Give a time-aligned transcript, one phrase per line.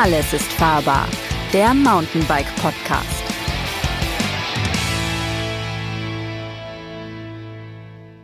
[0.00, 1.08] Alles ist fahrbar.
[1.52, 3.24] Der Mountainbike Podcast.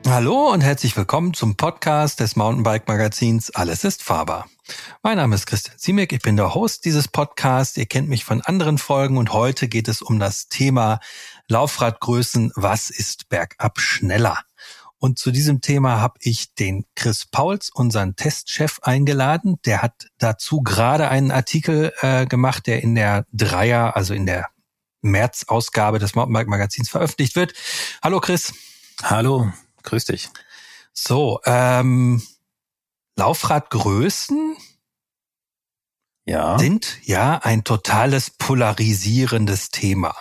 [0.06, 4.46] Hallo und herzlich willkommen zum Podcast des Mountainbike Magazins Alles ist fahrbar.
[5.02, 7.76] Mein Name ist Christian Siemek, ich bin der Host dieses Podcasts.
[7.76, 11.00] Ihr kennt mich von anderen Folgen und heute geht es um das Thema
[11.48, 12.52] Laufradgrößen.
[12.54, 14.38] Was ist bergab schneller?
[14.98, 19.58] Und zu diesem Thema habe ich den Chris Pauls, unseren Testchef, eingeladen.
[19.64, 24.48] Der hat dazu gerade einen Artikel äh, gemacht, der in der Dreier, also in der
[25.02, 27.52] März-Ausgabe des Mountainbike Magazins veröffentlicht wird.
[28.02, 28.54] Hallo Chris.
[29.02, 29.52] Hallo,
[29.82, 30.30] grüß dich.
[30.92, 32.22] So, ähm,
[33.16, 34.56] Laufradgrößen
[36.24, 36.58] ja.
[36.58, 40.14] sind ja ein totales polarisierendes Thema.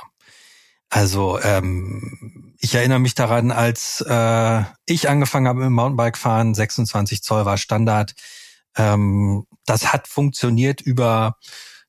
[0.93, 6.53] Also ähm, ich erinnere mich daran, als äh, ich angefangen habe mit dem Mountainbike fahren,
[6.53, 8.13] 26 Zoll war Standard.
[8.77, 11.37] Ähm, das hat funktioniert über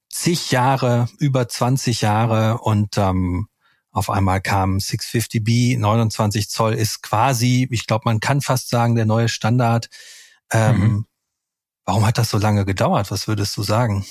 [0.08, 3.48] zig Jahre, über 20 Jahre und ähm,
[3.90, 9.04] auf einmal kam 650B, 29 Zoll ist quasi, ich glaube, man kann fast sagen, der
[9.04, 9.90] neue Standard.
[10.50, 11.06] Ähm, mhm.
[11.84, 13.10] Warum hat das so lange gedauert?
[13.10, 14.06] Was würdest du sagen?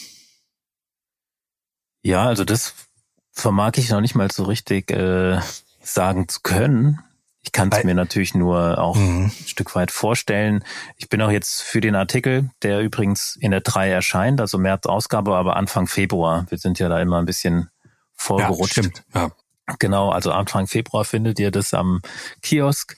[2.04, 2.76] Ja, also das
[3.34, 5.40] vermag ich noch nicht mal so richtig äh,
[5.82, 7.00] sagen zu können.
[7.42, 9.26] Ich kann es mir natürlich nur auch mhm.
[9.26, 10.64] ein Stück weit vorstellen.
[10.96, 14.86] Ich bin auch jetzt für den Artikel, der übrigens in der 3 erscheint, also März
[14.86, 16.46] Ausgabe, aber Anfang Februar.
[16.50, 17.70] Wir sind ja da immer ein bisschen
[18.16, 18.78] vorgerutscht.
[18.78, 19.04] Ja, stimmt.
[19.14, 19.32] Ja.
[19.80, 22.02] Genau, also Anfang Februar findet ihr das am
[22.42, 22.98] Kiosk.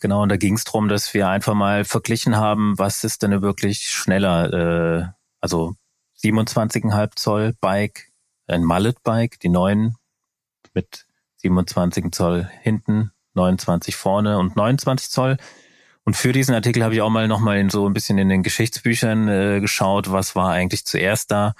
[0.00, 3.42] Genau, und da ging es darum, dass wir einfach mal verglichen haben, was ist denn
[3.42, 5.06] wirklich schneller, äh,
[5.40, 5.74] also
[6.22, 8.08] 27,5 Zoll Bike
[8.46, 9.96] ein Mallet-Bike, die neuen
[10.74, 15.36] mit 27 Zoll hinten, 29 vorne und 29 Zoll.
[16.04, 18.42] Und für diesen Artikel habe ich auch mal nochmal in so ein bisschen in den
[18.42, 21.54] Geschichtsbüchern äh, geschaut, was war eigentlich zuerst da.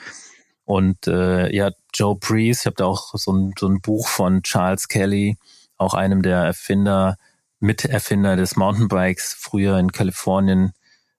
[0.65, 4.43] Und äh, ja, Joe Priest, ich habe da auch so ein, so ein Buch von
[4.43, 5.37] Charles Kelly,
[5.77, 7.17] auch einem der Erfinder,
[7.61, 10.73] Miterfinder des Mountainbikes, früher in Kalifornien,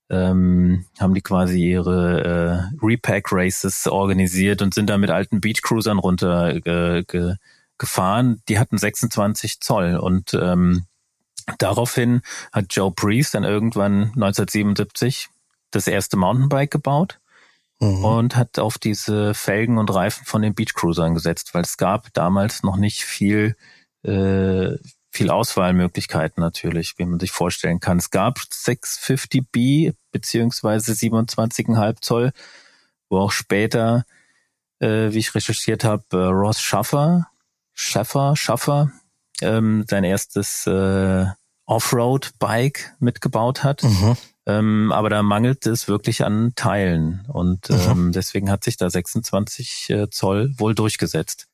[0.09, 6.00] ähm, haben die quasi ihre äh, Repack Races organisiert und sind da mit alten Beachcruisern
[6.00, 7.35] runter äh, ge,
[7.78, 8.41] gefahren.
[8.47, 10.85] Die hatten 26 Zoll und ähm,
[11.57, 15.29] daraufhin hat Joe Priest dann irgendwann 1977
[15.72, 17.19] das erste Mountainbike gebaut
[17.79, 18.06] mhm.
[18.06, 22.63] und hat auf diese Felgen und Reifen von den Beachcruisern gesetzt, weil es gab damals
[22.63, 23.56] noch nicht viel
[24.03, 24.78] äh,
[25.09, 27.97] viel Auswahlmöglichkeiten natürlich, wie man sich vorstellen kann.
[27.97, 32.31] Es gab 650B beziehungsweise 27,5 Zoll,
[33.09, 34.06] wo auch später,
[34.79, 37.28] äh, wie ich recherchiert habe, äh, Ross Schaffer,
[37.73, 38.91] Schaffer, Schaffer,
[39.41, 41.25] ähm, sein erstes äh,
[41.66, 43.84] Offroad-Bike mitgebaut hat.
[43.84, 44.17] Mhm.
[44.46, 47.79] Ähm, aber da mangelt es wirklich an Teilen und mhm.
[47.90, 51.47] ähm, deswegen hat sich da 26 äh, Zoll wohl durchgesetzt.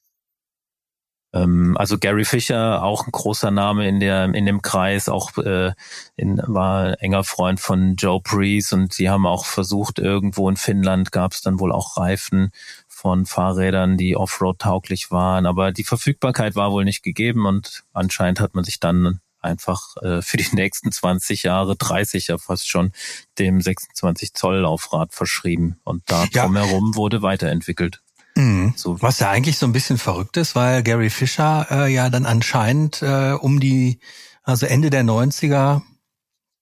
[1.33, 5.73] Ähm, also Gary Fischer, auch ein großer Name in der in dem Kreis, auch äh,
[6.15, 11.11] in, war enger Freund von Joe Breeze und sie haben auch versucht, irgendwo in Finnland
[11.11, 12.51] gab es dann wohl auch Reifen
[12.87, 18.53] von Fahrrädern, die Offroad-tauglich waren, aber die Verfügbarkeit war wohl nicht gegeben und anscheinend hat
[18.53, 22.91] man sich dann einfach äh, für die nächsten 20 Jahre, 30 ja fast schon,
[23.39, 25.79] dem 26 Zoll Laufrad verschrieben.
[25.83, 26.43] Und da ja.
[26.43, 28.02] drumherum wurde weiterentwickelt.
[28.35, 28.73] Mhm.
[28.75, 29.01] So.
[29.01, 33.01] Was ja eigentlich so ein bisschen verrückt ist, weil Gary Fischer äh, ja dann anscheinend
[33.01, 33.99] äh, um die,
[34.43, 35.81] also Ende der 90er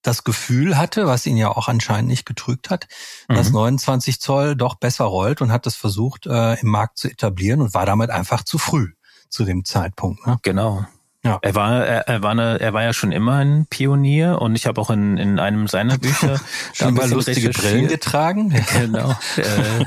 [0.02, 2.88] das Gefühl hatte, was ihn ja auch anscheinend nicht getrügt hat,
[3.28, 3.34] mhm.
[3.34, 7.60] dass 29 Zoll doch besser rollt und hat das versucht äh, im Markt zu etablieren
[7.60, 8.92] und war damit einfach zu früh
[9.28, 10.26] zu dem Zeitpunkt.
[10.26, 10.38] Ne?
[10.42, 10.84] Genau.
[11.24, 11.38] Ja.
[11.40, 14.66] Er war, er, er war eine, er war ja schon immer ein Pionier und ich
[14.66, 16.40] habe auch in, in einem seiner Bücher
[16.72, 18.50] schon mal lustige Brillen getragen.
[18.72, 19.12] genau.
[19.36, 19.84] äh,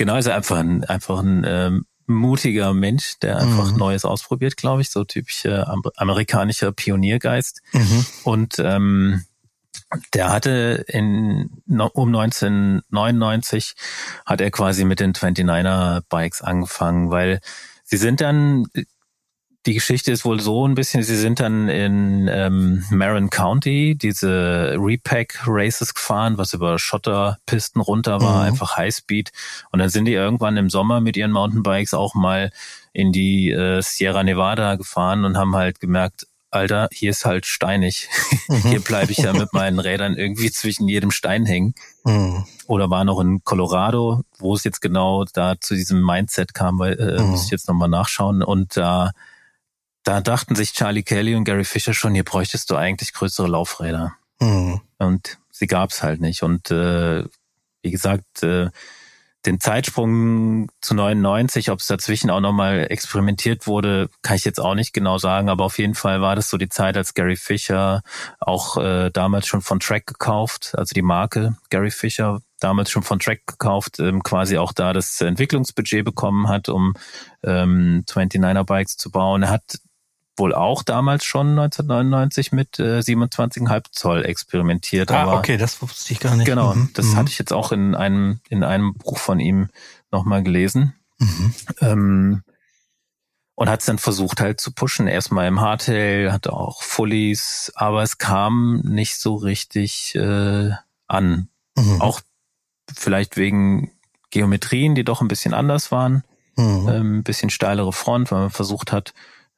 [0.00, 3.76] Genau, ist einfach ein, einfach ein ähm, mutiger Mensch, der einfach mhm.
[3.76, 7.60] Neues ausprobiert, glaube ich, so typischer amerikanischer Pioniergeist.
[7.74, 8.06] Mhm.
[8.24, 9.26] Und ähm,
[10.14, 11.50] der hatte in
[11.92, 13.74] um 1999
[14.24, 17.40] hat er quasi mit den 29er Bikes angefangen, weil
[17.84, 18.68] sie sind dann
[19.66, 24.76] die Geschichte ist wohl so ein bisschen, sie sind dann in ähm, Marin County diese
[24.78, 28.48] Repack Races gefahren, was über Schotterpisten runter war, mhm.
[28.48, 29.32] einfach Highspeed.
[29.70, 32.50] Und dann sind die irgendwann im Sommer mit ihren Mountainbikes auch mal
[32.94, 38.08] in die äh, Sierra Nevada gefahren und haben halt gemerkt, Alter, hier ist halt steinig.
[38.50, 38.62] Mhm.
[38.62, 41.72] Hier bleibe ich ja mit meinen Rädern irgendwie zwischen jedem Stein hängen.
[42.02, 42.46] Mhm.
[42.66, 46.98] Oder war noch in Colorado, wo es jetzt genau da zu diesem Mindset kam, weil
[46.98, 47.28] äh, mhm.
[47.28, 48.42] muss ich jetzt nochmal nachschauen.
[48.42, 49.10] Und da äh,
[50.04, 54.14] da dachten sich Charlie Kelly und Gary Fisher schon, hier bräuchtest du eigentlich größere Laufräder.
[54.40, 54.80] Mhm.
[54.98, 56.42] Und sie gab's halt nicht.
[56.42, 57.24] Und äh,
[57.82, 58.70] wie gesagt, äh,
[59.46, 64.74] den Zeitsprung zu 99, ob es dazwischen auch nochmal experimentiert wurde, kann ich jetzt auch
[64.74, 68.02] nicht genau sagen, aber auf jeden Fall war das so die Zeit, als Gary Fisher
[68.38, 73.18] auch äh, damals schon von Track gekauft, also die Marke Gary Fisher damals schon von
[73.18, 76.92] Track gekauft, ähm, quasi auch da das Entwicklungsbudget bekommen hat, um
[77.42, 79.44] ähm, 29er Bikes zu bauen.
[79.44, 79.78] Er hat
[80.40, 85.12] wohl auch damals schon 1999 mit äh, 27,5 Zoll experimentiert.
[85.12, 86.46] Ah, aber, okay, das wusste ich gar nicht.
[86.46, 86.90] Genau, mhm.
[86.94, 87.16] das mhm.
[87.16, 89.68] hatte ich jetzt auch in einem, in einem Buch von ihm
[90.10, 90.94] nochmal gelesen.
[91.18, 91.54] Mhm.
[91.80, 92.42] Ähm,
[93.54, 95.06] und hat es dann versucht halt zu pushen.
[95.06, 100.70] Erstmal im Hardtail, hatte auch Fullies, aber es kam nicht so richtig äh,
[101.06, 101.48] an.
[101.76, 102.00] Mhm.
[102.00, 102.22] Auch
[102.96, 103.90] vielleicht wegen
[104.30, 106.24] Geometrien, die doch ein bisschen anders waren.
[106.56, 106.88] Mhm.
[106.88, 109.12] Ähm, ein bisschen steilere Front, weil man versucht hat,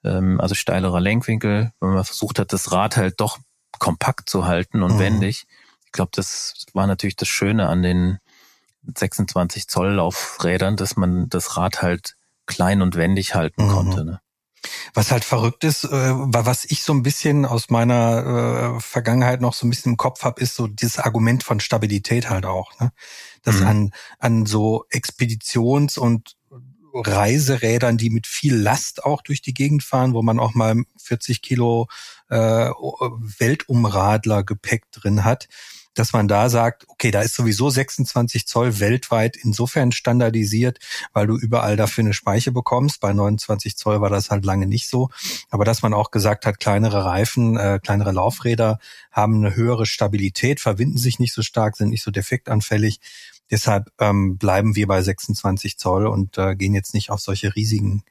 [0.04, 3.38] ähm, also steilerer Lenkwinkel, wenn man versucht hat, das Rad halt doch
[3.78, 4.98] kompakt zu halten und mhm.
[4.98, 5.46] wendig.
[5.86, 8.18] Ich glaube, das war natürlich das Schöne an den
[8.96, 12.16] 26 Zoll Laufrädern, dass man das Rad halt
[12.46, 13.70] klein und wendig halten mhm.
[13.70, 14.04] konnte.
[14.04, 14.20] Ne?
[14.94, 19.54] Was halt verrückt ist, äh, was ich so ein bisschen aus meiner äh, Vergangenheit noch
[19.54, 22.78] so ein bisschen im Kopf habe, ist so dieses Argument von Stabilität halt auch.
[22.80, 22.92] Ne?
[23.42, 23.66] Dass mhm.
[23.66, 26.36] an, an so Expeditions- und
[26.92, 31.42] Reiserädern, die mit viel Last auch durch die Gegend fahren, wo man auch mal 40
[31.42, 31.88] Kilo
[32.28, 32.36] äh,
[33.38, 35.48] Weltumradler Gepäck drin hat,
[35.94, 40.78] dass man da sagt, okay, da ist sowieso 26 Zoll weltweit insofern standardisiert,
[41.12, 43.00] weil du überall dafür eine Speiche bekommst.
[43.00, 45.10] Bei 29 Zoll war das halt lange nicht so.
[45.50, 48.78] Aber dass man auch gesagt hat, kleinere Reifen, äh, kleinere Laufräder
[49.10, 53.00] haben eine höhere Stabilität, verwinden sich nicht so stark, sind nicht so defektanfällig.
[53.52, 58.02] Deshalb ähm, bleiben wir bei 26 Zoll und äh, gehen jetzt nicht auf solche riesigen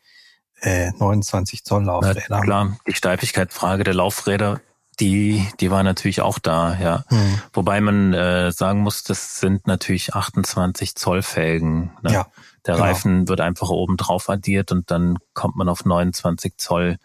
[0.62, 2.22] äh, 29 Zoll Laufräder.
[2.30, 4.62] Na, klar, die Steifigkeitsfrage der Laufräder,
[5.00, 7.06] die, die war natürlich auch da, ja.
[7.08, 7.42] Hm.
[7.54, 11.92] Wobei man äh, sagen muss, das sind natürlich 28 Zoll Felgen.
[12.04, 12.14] Ne?
[12.14, 12.28] Ja,
[12.68, 12.86] der genau.
[12.86, 16.98] Reifen wird einfach oben drauf addiert und dann kommt man auf 29 Zoll.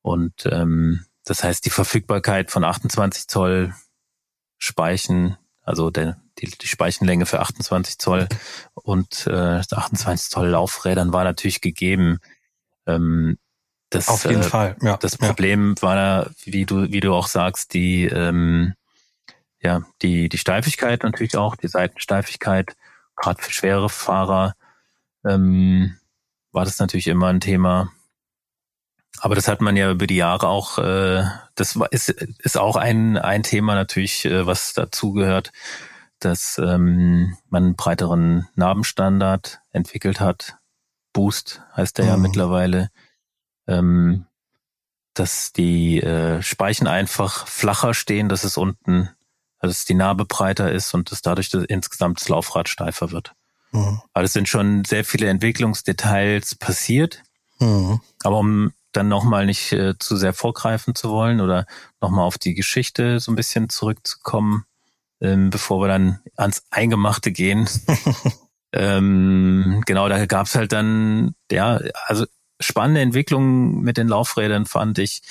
[0.00, 3.74] Und ähm, das heißt, die Verfügbarkeit von 28 Zoll
[4.58, 8.28] Speichen, also der, die, die Speichenlänge für 28 Zoll
[8.74, 12.18] und äh, 28 Zoll Laufrädern war natürlich gegeben.
[12.86, 13.38] Ähm,
[13.90, 14.76] das, Auf jeden äh, Fall.
[14.82, 15.82] Ja, das Problem ja.
[15.82, 18.74] war, wie du, wie du auch sagst, die, ähm,
[19.60, 22.76] ja, die, die Steifigkeit natürlich auch, die Seitensteifigkeit,
[23.16, 24.54] gerade für schwere Fahrer,
[25.24, 25.96] ähm,
[26.52, 27.90] war das natürlich immer ein Thema.
[29.20, 31.24] Aber das hat man ja über die Jahre auch, äh,
[31.54, 35.52] das ist, ist auch ein, ein Thema natürlich, äh, was dazugehört,
[36.18, 40.56] dass ähm, man einen breiteren Narbenstandard entwickelt hat.
[41.12, 42.10] Boost heißt der mhm.
[42.10, 42.90] ja mittlerweile.
[43.66, 44.26] Ähm,
[45.14, 49.08] dass die äh, Speichen einfach flacher stehen, dass es unten,
[49.58, 53.32] also dass die Narbe breiter ist und dass dadurch das insgesamt das Laufrad steifer wird.
[53.70, 54.02] Mhm.
[54.12, 57.22] Aber es sind schon sehr viele Entwicklungsdetails passiert.
[57.60, 58.00] Mhm.
[58.24, 61.66] Aber um dann nochmal nicht äh, zu sehr vorgreifen zu wollen oder
[62.00, 64.64] nochmal auf die Geschichte so ein bisschen zurückzukommen,
[65.20, 67.68] ähm, bevor wir dann ans Eingemachte gehen.
[68.72, 72.26] ähm, genau, da gab's halt dann, ja, also
[72.60, 75.22] spannende Entwicklung mit den Laufrädern fand ich.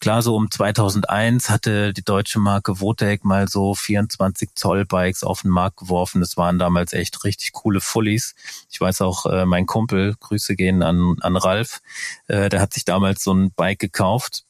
[0.00, 5.42] Klar, so um 2001 hatte die deutsche Marke Votec mal so 24 Zoll Bikes auf
[5.42, 6.20] den Markt geworfen.
[6.20, 8.34] Das waren damals echt richtig coole Fullies.
[8.70, 11.80] Ich weiß auch, äh, mein Kumpel, Grüße gehen an, an Ralf,
[12.28, 14.44] äh, der hat sich damals so ein Bike gekauft.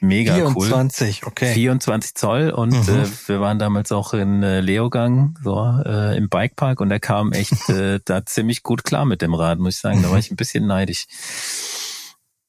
[0.00, 1.28] Mega 24, cool.
[1.28, 1.52] okay.
[1.54, 3.00] 24 Zoll und mhm.
[3.00, 7.32] äh, wir waren damals auch in äh, Leogang, so äh, im Bikepark und er kam
[7.32, 10.02] echt äh, da ziemlich gut klar mit dem Rad, muss ich sagen.
[10.02, 11.06] Da war ich ein bisschen neidisch.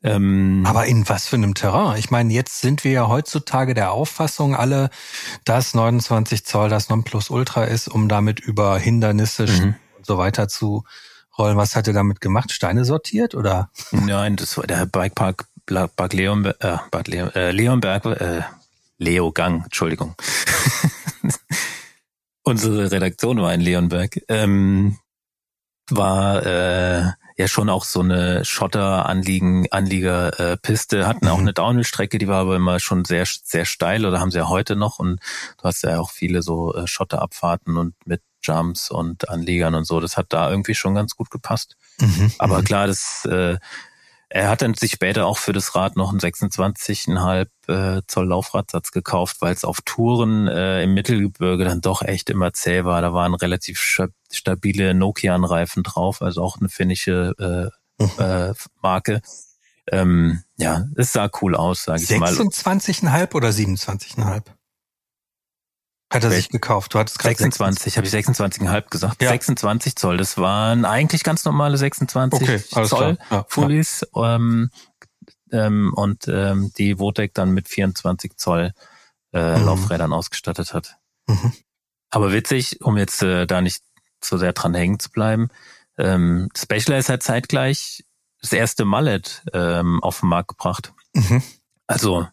[0.03, 1.97] Ähm, Aber in was für einem Terrain?
[1.97, 4.89] Ich meine, jetzt sind wir ja heutzutage der Auffassung alle,
[5.43, 9.75] dass 29 Zoll das Nonplusultra ist, um damit über Hindernisse mhm.
[9.97, 10.83] und so weiter zu
[11.37, 11.57] rollen.
[11.57, 12.51] Was hat er damit gemacht?
[12.51, 13.71] Steine sortiert oder?
[13.91, 18.41] Nein, das war der Bikepark Bad Leon, äh, Bad Leon, äh, Leonberg, äh,
[18.97, 20.15] Leo Gang, Entschuldigung.
[22.43, 24.19] Unsere Redaktion war in Leonberg.
[24.27, 24.97] Ähm,
[25.89, 31.31] war äh, ja schon auch so eine Schotter-Anliegen, Anlieger-Piste, hatten mhm.
[31.31, 34.49] auch eine Downhill-Strecke, die war aber immer schon sehr, sehr steil oder haben sie ja
[34.49, 35.19] heute noch und
[35.57, 39.99] du hast ja auch viele so äh, Schotterabfahrten und mit Jumps und Anliegern und so.
[39.99, 41.77] Das hat da irgendwie schon ganz gut gepasst.
[41.99, 42.31] Mhm.
[42.37, 42.63] Aber mhm.
[42.63, 43.57] klar, das äh,
[44.29, 48.91] er hat dann sich später auch für das Rad noch einen 26,5 äh, Zoll Laufradsatz
[48.91, 53.01] gekauft, weil es auf Touren äh, im Mittelgebirge dann doch echt immer zäh war.
[53.01, 53.79] Da waren relativ
[54.31, 58.11] stabile Nokian-Reifen drauf, also auch eine finnische äh, mhm.
[58.19, 59.21] äh, Marke.
[59.91, 62.31] Ähm, ja, es sah cool aus, sage ich mal.
[62.31, 64.43] 26,5 oder 27,5?
[66.11, 66.93] Hat er sich gekauft?
[66.93, 69.21] Du hattest gerade 26, habe ich 26,5 gesagt.
[69.21, 69.29] Ja.
[69.29, 74.05] 26 Zoll, das waren eigentlich ganz normale 26 okay, Zoll ja, Fullies.
[74.15, 74.35] Ja.
[74.35, 74.71] Ähm,
[75.51, 78.73] ähm, und ähm, die Votec dann mit 24 Zoll
[79.33, 79.65] äh, mhm.
[79.65, 80.95] Laufrädern ausgestattet hat.
[81.27, 81.53] Mhm.
[82.09, 83.83] Aber witzig, um jetzt äh, da nicht
[84.23, 85.49] so sehr dran hängen zu bleiben,
[85.97, 88.03] ähm, Specialized hat zeitgleich
[88.41, 90.93] das erste Mallet ähm, auf den Markt gebracht.
[91.13, 91.43] Mhm.
[91.87, 92.27] Also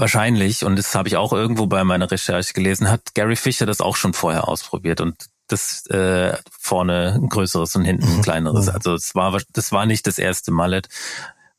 [0.00, 3.80] wahrscheinlich, und das habe ich auch irgendwo bei meiner Recherche gelesen, hat Gary Fischer das
[3.80, 5.16] auch schon vorher ausprobiert und
[5.48, 8.22] das äh, vorne ein größeres und hinten ein mhm.
[8.22, 8.66] kleineres.
[8.66, 8.72] Mhm.
[8.72, 10.88] Also es war das war nicht das erste Mallet,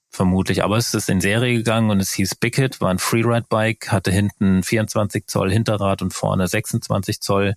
[0.09, 3.91] vermutlich, aber es ist in Serie gegangen und es hieß Big Hit, war ein Freeride-Bike,
[3.91, 7.55] hatte hinten 24 Zoll Hinterrad und vorne 26 Zoll.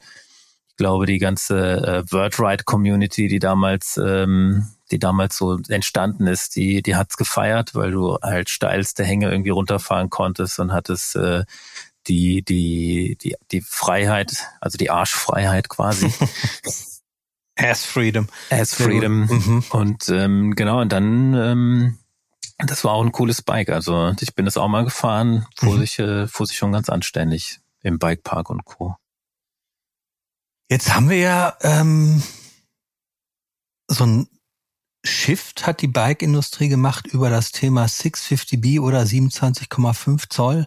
[0.83, 6.83] Ich glaube, die ganze äh, Wordride-Community, die damals ähm, die damals so entstanden ist, die,
[6.83, 11.45] die hat's gefeiert, weil du halt steilste Hänge irgendwie runterfahren konntest und hattest äh,
[12.09, 16.12] die, die, die, die Freiheit, also die Arschfreiheit quasi.
[17.57, 18.27] Ass Freedom.
[18.51, 19.27] Ass Freedom.
[19.27, 19.65] Mhm.
[19.71, 21.99] Und ähm, genau, und dann, ähm,
[22.59, 23.69] das war auch ein cooles Bike.
[23.69, 25.81] Also ich bin das auch mal gefahren, fuhr, mhm.
[25.81, 28.97] sich, äh, fuhr sich schon ganz anständig im Bikepark und Co.
[30.73, 32.23] Jetzt haben wir ja ähm,
[33.88, 34.26] so ein
[35.05, 40.67] Shift hat die Bike-Industrie gemacht über das Thema 650B oder 27,5 Zoll.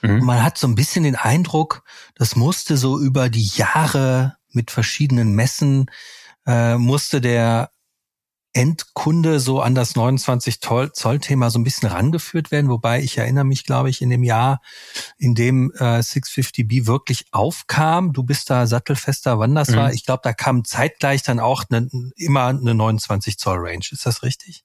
[0.00, 0.20] Mhm.
[0.20, 4.70] Und man hat so ein bisschen den Eindruck, das musste so über die Jahre mit
[4.70, 5.90] verschiedenen Messen,
[6.46, 7.71] äh, musste der
[8.54, 13.44] Endkunde so an das 29 Zoll Thema so ein bisschen rangeführt werden, wobei ich erinnere
[13.44, 14.60] mich, glaube ich, in dem Jahr,
[15.16, 18.12] in dem äh, 650B wirklich aufkam.
[18.12, 19.76] Du bist da sattelfester, wann das mhm.
[19.76, 19.92] war.
[19.92, 23.84] Ich glaube, da kam zeitgleich dann auch ne, immer eine 29 Zoll Range.
[23.90, 24.64] Ist das richtig?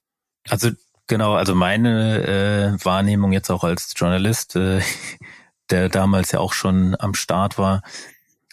[0.50, 0.72] Also
[1.08, 4.82] genau, also meine äh, Wahrnehmung jetzt auch als Journalist, äh,
[5.70, 7.82] der damals ja auch schon am Start war,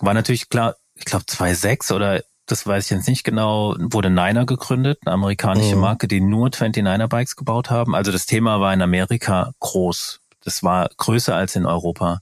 [0.00, 4.46] war natürlich klar, ich glaube 2,6 oder das weiß ich jetzt nicht genau, wurde Niner
[4.46, 5.80] gegründet, eine amerikanische mhm.
[5.80, 7.94] Marke, die nur 29er Bikes gebaut haben.
[7.94, 10.20] Also das Thema war in Amerika groß.
[10.44, 12.20] Das war größer als in Europa.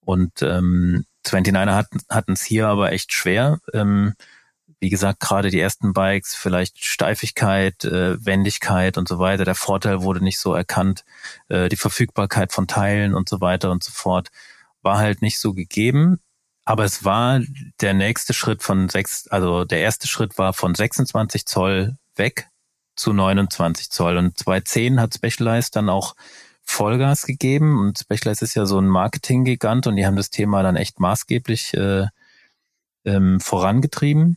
[0.00, 3.58] Und ähm, 29er hatten es hier aber echt schwer.
[3.74, 4.14] Ähm,
[4.80, 9.44] wie gesagt, gerade die ersten Bikes, vielleicht Steifigkeit, äh, Wendigkeit und so weiter.
[9.44, 11.04] Der Vorteil wurde nicht so erkannt.
[11.48, 14.28] Äh, die Verfügbarkeit von Teilen und so weiter und so fort
[14.82, 16.20] war halt nicht so gegeben.
[16.68, 17.40] Aber es war
[17.80, 22.50] der nächste Schritt von sechs, also der erste Schritt war von 26 Zoll weg
[22.94, 24.18] zu 29 Zoll.
[24.18, 26.14] Und 2010 hat Specialized dann auch
[26.62, 27.78] Vollgas gegeben.
[27.78, 31.72] Und Specialized ist ja so ein Marketing-Gigant und die haben das Thema dann echt maßgeblich
[31.72, 32.04] äh,
[33.06, 34.36] ähm, vorangetrieben.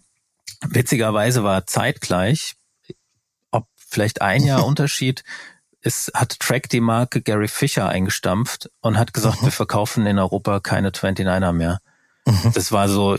[0.62, 2.56] Witzigerweise war zeitgleich,
[3.52, 5.26] ob vielleicht ein Jahr Unterschied,
[5.82, 9.48] ist, hat Track die Marke Gary Fischer eingestampft und hat gesagt, mhm.
[9.48, 11.82] wir verkaufen in Europa keine 29er mehr.
[12.26, 12.52] Mhm.
[12.54, 13.18] Das war so,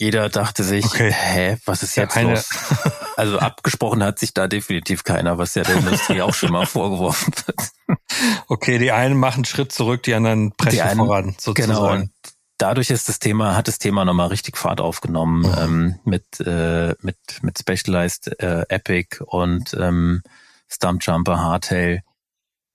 [0.00, 1.12] jeder dachte sich, okay.
[1.12, 2.48] hä, was ist jetzt ja, los?
[3.16, 7.34] Also abgesprochen hat sich da definitiv keiner, was ja der Industrie auch schon mal vorgeworfen
[7.44, 7.98] wird.
[8.46, 11.72] Okay, die einen machen Schritt zurück, die anderen preschen die einen, voran, sozusagen.
[11.74, 11.92] Genau.
[11.92, 12.10] Und
[12.56, 15.54] dadurch ist das Thema, hat das Thema nochmal richtig Fahrt aufgenommen mhm.
[15.58, 20.22] ähm, mit, äh, mit, mit Specialized äh, Epic und ähm,
[20.68, 22.02] Stumpjumper, Hardtail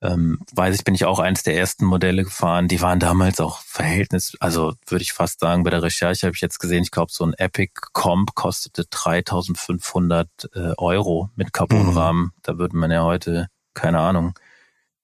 [0.05, 2.67] ähm, weiß ich, bin ich auch eins der ersten Modelle gefahren.
[2.67, 6.41] Die waren damals auch Verhältnis, also würde ich fast sagen, bei der Recherche habe ich
[6.41, 12.23] jetzt gesehen, ich glaube, so ein Epic Comp kostete 3500 äh, Euro mit Carbonrahmen.
[12.23, 12.31] Mhm.
[12.43, 14.37] Da würde man ja heute, keine Ahnung,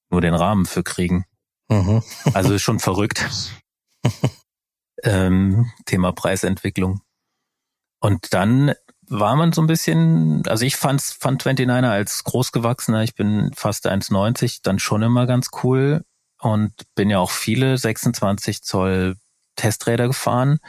[0.09, 1.25] nur den Rahmen für kriegen.
[1.69, 2.03] Mhm.
[2.33, 3.25] also ist schon verrückt.
[5.03, 7.01] ähm, Thema Preisentwicklung.
[7.99, 8.73] Und dann
[9.11, 13.87] war man so ein bisschen, also ich fand's, fand 29er als großgewachsener, ich bin fast
[13.87, 16.05] 1,90, dann schon immer ganz cool
[16.39, 19.17] und bin ja auch viele 26 Zoll
[19.57, 20.59] Testräder gefahren.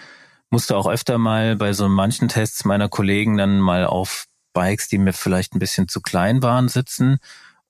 [0.50, 4.99] Musste auch öfter mal bei so manchen Tests meiner Kollegen dann mal auf Bikes, die
[4.99, 7.18] mir vielleicht ein bisschen zu klein waren, sitzen.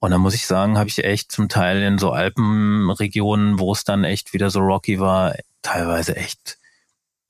[0.00, 3.85] Und da muss ich sagen, habe ich echt zum Teil in so Alpenregionen, wo es
[3.85, 6.59] dann echt wieder so rocky war, teilweise echt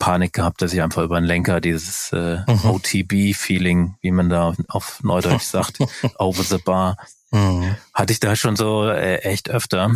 [0.03, 2.71] Panik gehabt, dass ich einfach über den Lenker dieses äh, mhm.
[2.71, 5.79] OTB-Feeling, wie man da auf Neudeutsch sagt,
[6.19, 6.97] over the bar,
[7.31, 7.77] mhm.
[7.95, 9.95] hatte ich da schon so äh, echt öfter.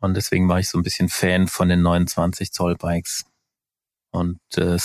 [0.00, 3.26] Und deswegen war ich so ein bisschen Fan von den 29 Zoll Bikes.
[4.10, 4.78] Und äh,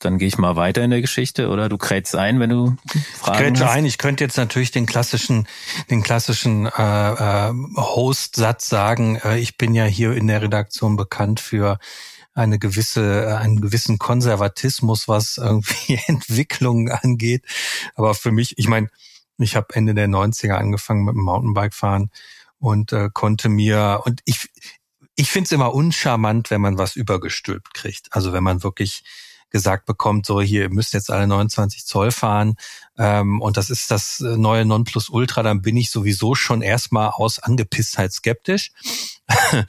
[0.00, 2.76] dann gehe ich mal weiter in der Geschichte oder du krätst ein, wenn du
[3.20, 3.70] Fragen ich hast.
[3.70, 3.86] ein.
[3.86, 5.48] Ich könnte jetzt natürlich den klassischen,
[5.88, 9.16] den klassischen äh, äh, Host-Satz sagen.
[9.24, 11.78] Äh, ich bin ja hier in der Redaktion bekannt für
[12.34, 17.44] eine gewisse, äh, einen gewissen Konservatismus, was irgendwie Entwicklungen angeht.
[17.94, 18.88] Aber für mich, ich meine,
[19.38, 22.10] ich habe Ende der 90er angefangen mit dem Mountainbike fahren
[22.58, 24.48] und äh, konnte mir und ich
[25.14, 28.08] ich finde es immer uncharmant, wenn man was übergestülpt kriegt.
[28.12, 29.04] Also wenn man wirklich
[29.50, 32.56] gesagt bekommt, so hier, ihr müsst jetzt alle 29 Zoll fahren
[32.96, 38.12] ähm, und das ist das neue Nonplusultra, dann bin ich sowieso schon erstmal aus Angepisstheit
[38.12, 38.72] skeptisch.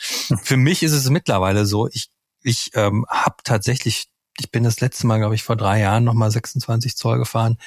[0.43, 2.09] Für mich ist es mittlerweile so, ich,
[2.43, 6.31] ich ähm, habe tatsächlich, ich bin das letzte Mal, glaube ich, vor drei Jahren nochmal
[6.31, 7.57] 26 Zoll gefahren.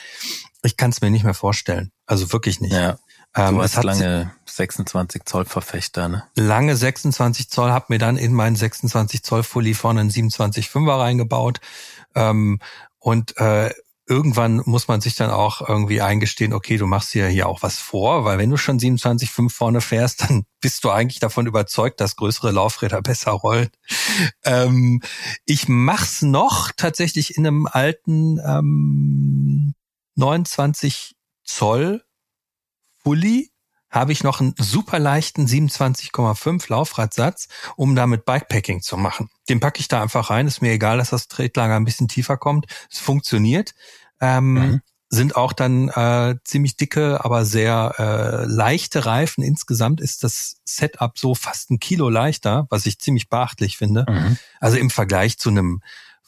[0.62, 1.92] Ich kann es mir nicht mehr vorstellen.
[2.06, 2.72] Also wirklich nicht.
[2.72, 2.98] Ja.
[3.34, 6.24] Ähm, du hast lange 26 Zoll Verfechter, ne?
[6.36, 11.60] Lange 26 Zoll, hab mir dann in meinen 26 Zoll Fully vorne einen 27,5er reingebaut.
[12.14, 12.60] Ähm,
[12.98, 13.72] und äh,
[14.08, 17.78] irgendwann muss man sich dann auch irgendwie eingestehen, okay, du machst dir hier auch was
[17.78, 22.16] vor, weil wenn du schon 27,5 vorne fährst, dann bist du eigentlich davon überzeugt, dass
[22.16, 23.68] größere Laufräder besser rollen.
[24.44, 25.02] Ähm,
[25.44, 29.74] ich mach's noch tatsächlich in einem alten ähm,
[30.14, 32.02] 29 Zoll
[33.02, 33.50] Fully
[33.90, 39.30] habe ich noch einen super leichten 27,5 Laufradsatz, um damit Bikepacking zu machen.
[39.48, 40.46] Den packe ich da einfach rein.
[40.46, 42.66] Ist mir egal, dass das Tretlager ein bisschen tiefer kommt.
[42.90, 43.74] Es funktioniert.
[44.20, 44.80] Ähm, mhm.
[45.08, 49.44] Sind auch dann äh, ziemlich dicke, aber sehr äh, leichte Reifen.
[49.44, 54.04] Insgesamt ist das Setup so fast ein Kilo leichter, was ich ziemlich beachtlich finde.
[54.08, 54.36] Mhm.
[54.58, 55.80] Also im Vergleich zu einem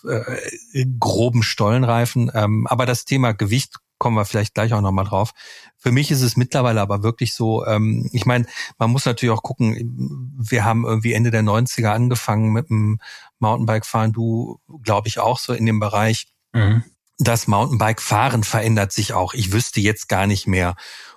[0.05, 2.31] äh, groben Stollenreifen.
[2.33, 5.33] Ähm, aber das Thema Gewicht kommen wir vielleicht gleich auch nochmal drauf.
[5.77, 8.47] Für mich ist es mittlerweile aber wirklich so, ähm, ich meine,
[8.79, 13.01] man muss natürlich auch gucken, wir haben irgendwie Ende der 90er angefangen mit dem
[13.39, 16.29] Mountainbike-Fahren, du glaube ich auch so in dem Bereich.
[16.53, 16.85] Mhm.
[17.19, 19.35] Das Mountainbike-Fahren verändert sich auch.
[19.35, 20.77] Ich wüsste jetzt gar nicht mehr,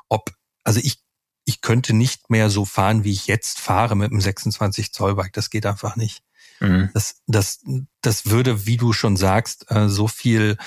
[0.10, 0.32] ob,
[0.64, 1.00] also ich,
[1.46, 5.34] ich könnte nicht mehr so fahren, wie ich jetzt fahre mit einem 26 Zoll Bike.
[5.34, 6.24] Das geht einfach nicht.
[6.62, 6.90] Mhm.
[6.94, 7.64] Das, das,
[8.02, 10.58] das würde, wie du schon sagst, äh, so viel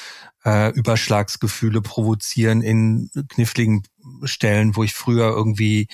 [0.44, 3.84] äh, Überschlagsgefühle provozieren in kniffligen
[4.24, 5.86] Stellen, wo ich früher irgendwie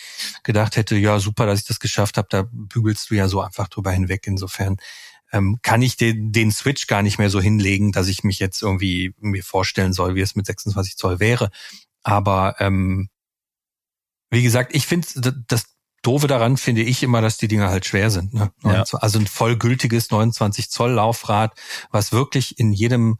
[0.43, 3.69] gedacht hätte, ja super, dass ich das geschafft habe, da bügelst du ja so einfach
[3.69, 4.27] drüber hinweg.
[4.27, 4.79] Insofern
[5.33, 8.63] ähm, kann ich den, den Switch gar nicht mehr so hinlegen, dass ich mich jetzt
[8.63, 11.51] irgendwie mir vorstellen soll, wie es mit 26 Zoll wäre.
[12.03, 13.11] Aber ähm,
[14.31, 15.07] wie gesagt, ich finde
[15.47, 15.65] das
[16.03, 18.33] Doofe daran finde ich immer, dass die Dinger halt schwer sind.
[18.33, 18.51] Ne?
[18.65, 18.85] Ja.
[18.93, 21.53] Also ein vollgültiges 29 Zoll Laufrad,
[21.91, 23.19] was wirklich in jedem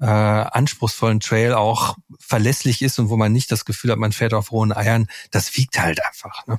[0.00, 4.34] äh, anspruchsvollen Trail auch verlässlich ist und wo man nicht das Gefühl hat, man fährt
[4.34, 6.46] auf rohen Eiern, das wiegt halt einfach.
[6.46, 6.58] Ne?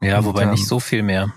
[0.00, 1.32] Ja, und, wobei ähm, nicht so viel mehr.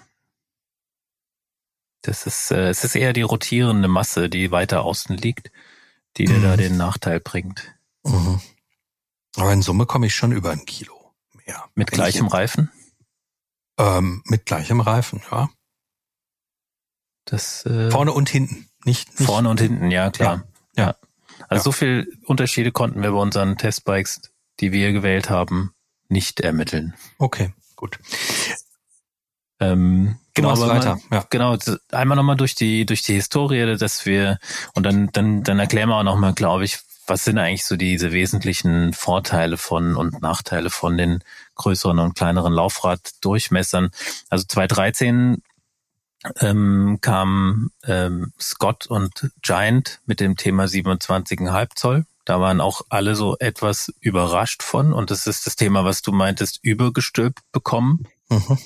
[2.02, 5.52] Das ist, äh, es ist eher die rotierende Masse, die weiter außen liegt,
[6.18, 6.58] die dir da mhm.
[6.58, 7.76] den Nachteil bringt.
[8.04, 8.42] Mhm.
[9.36, 11.13] Aber in Summe komme ich schon über ein Kilo
[11.46, 11.63] mehr.
[11.76, 12.72] Mit gleichem Reifen?
[13.78, 15.50] Ähm, mit gleichem Reifen, ja.
[17.26, 20.44] Das, äh, Vorne und hinten, nicht, nicht Vorne und hinten, ja klar.
[20.76, 20.86] Ja.
[20.88, 20.96] ja.
[21.50, 21.63] Also ja.
[21.63, 24.22] so viel Unterschiede konnten wir bei unseren Testbikes,
[24.60, 25.74] die wir gewählt haben,
[26.10, 26.96] nicht ermitteln.
[27.18, 28.00] Okay, gut.
[29.60, 31.00] Ähm, genau, weiter.
[31.10, 31.26] Mal, ja.
[31.30, 31.58] genau,
[31.92, 34.40] einmal nochmal durch die, durch die Historie, dass wir,
[34.74, 38.12] und dann, dann, dann erklären wir auch nochmal, glaube ich, was sind eigentlich so diese
[38.12, 41.24] wesentlichen Vorteile von und Nachteile von den
[41.56, 43.89] größeren und kleineren Laufraddurchmessern?
[44.30, 45.41] Also 2013
[46.41, 52.06] ähm, kam ähm, Scott und Giant mit dem Thema 27,5 Zoll.
[52.26, 54.93] Da waren auch alle so etwas überrascht von.
[54.93, 58.08] Und das ist das Thema, was du meintest, übergestülpt bekommen.
[58.30, 58.58] Mhm.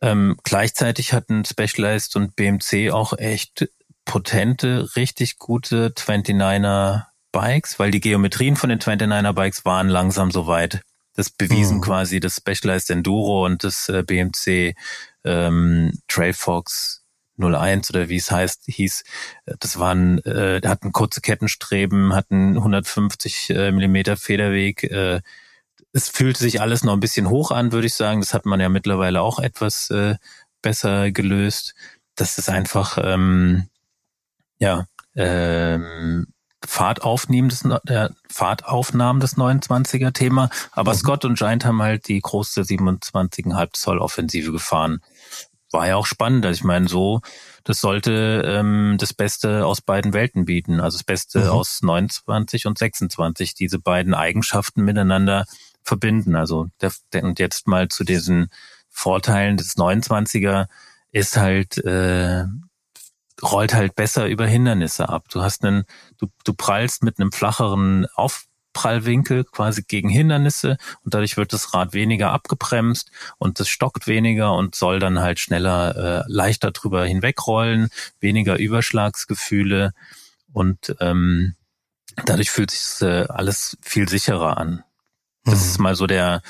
[0.00, 3.68] Ähm, gleichzeitig hatten Specialized und BMC auch echt
[4.06, 10.82] potente, richtig gute 29er Bikes, weil die Geometrien von den 29er Bikes waren langsam soweit.
[11.14, 11.82] Das bewiesen mhm.
[11.82, 14.74] quasi das Specialized Enduro und das äh, BMC
[15.24, 17.02] ähm, Trailfox
[17.38, 19.04] 01 oder wie es heißt, hieß.
[19.58, 24.84] Das waren, äh, hatten kurze Kettenstreben, hatten 150 äh, Millimeter Federweg.
[24.84, 25.20] Äh,
[25.92, 28.20] es fühlte sich alles noch ein bisschen hoch an, würde ich sagen.
[28.20, 30.16] Das hat man ja mittlerweile auch etwas äh,
[30.62, 31.74] besser gelöst.
[32.14, 33.68] Das ist einfach, ähm,
[34.58, 36.26] ja, ähm,
[36.66, 40.50] Fahrtaufnehmen des, äh, Fahrtaufnahmen des 29er Thema.
[40.72, 40.98] Aber mhm.
[40.98, 45.00] Scott und Giant haben halt die große 27,5 Zoll Offensive gefahren.
[45.72, 46.44] War ja auch spannend.
[46.44, 47.20] Also ich meine, so,
[47.64, 50.80] das sollte ähm, das Beste aus beiden Welten bieten.
[50.80, 51.50] Also das Beste mhm.
[51.50, 53.54] aus 29 und 26.
[53.54, 55.46] Diese beiden Eigenschaften miteinander
[55.82, 56.36] verbinden.
[56.36, 58.50] Also der, der, und jetzt mal zu diesen
[58.88, 60.66] Vorteilen des 29er
[61.12, 62.44] ist halt äh,
[63.42, 65.24] rollt halt besser über Hindernisse ab.
[65.30, 65.84] Du hast einen,
[66.18, 71.92] du, du prallst mit einem flacheren Aufprallwinkel quasi gegen Hindernisse und dadurch wird das Rad
[71.92, 77.88] weniger abgebremst und es stockt weniger und soll dann halt schneller, äh, leichter drüber hinwegrollen,
[78.20, 79.92] weniger Überschlagsgefühle
[80.52, 81.54] und ähm,
[82.26, 84.84] dadurch fühlt sich äh, alles viel sicherer an.
[85.44, 85.66] Das mhm.
[85.66, 86.42] ist mal so der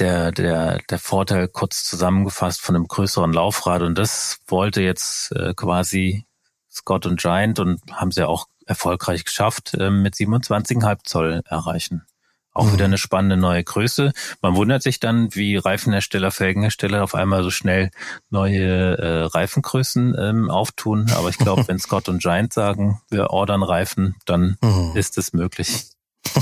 [0.00, 3.82] der, der, der Vorteil kurz zusammengefasst von einem größeren Laufrad.
[3.82, 6.24] Und das wollte jetzt äh, quasi
[6.70, 12.06] Scott und Giant und haben sie auch erfolgreich geschafft, äh, mit 27,5 Zoll erreichen.
[12.52, 12.72] Auch mhm.
[12.72, 14.12] wieder eine spannende neue Größe.
[14.42, 17.90] Man wundert sich dann, wie Reifenhersteller, Felgenhersteller auf einmal so schnell
[18.28, 21.10] neue äh, Reifengrößen ähm, auftun.
[21.16, 24.92] Aber ich glaube, wenn Scott und Giant sagen, wir ordern Reifen, dann mhm.
[24.94, 25.84] ist es möglich.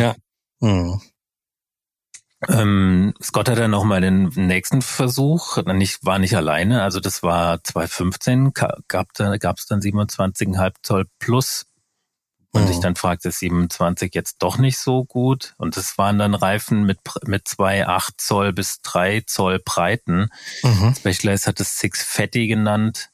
[0.00, 0.14] Ja.
[0.60, 1.00] Mhm.
[2.48, 7.62] Ähm, Scott hat dann nochmal den nächsten Versuch, nicht, war nicht alleine, also das war
[7.62, 11.66] 2015, gab da, gab es dann 27,5 Zoll plus
[12.50, 12.70] und mhm.
[12.70, 16.98] ich dann fragte 27 jetzt doch nicht so gut und das waren dann Reifen mit
[17.24, 20.28] mit zwei 8 Zoll bis 3 Zoll Breiten.
[20.62, 20.94] Mhm.
[20.96, 23.10] Specialized hat es Six Fatty genannt,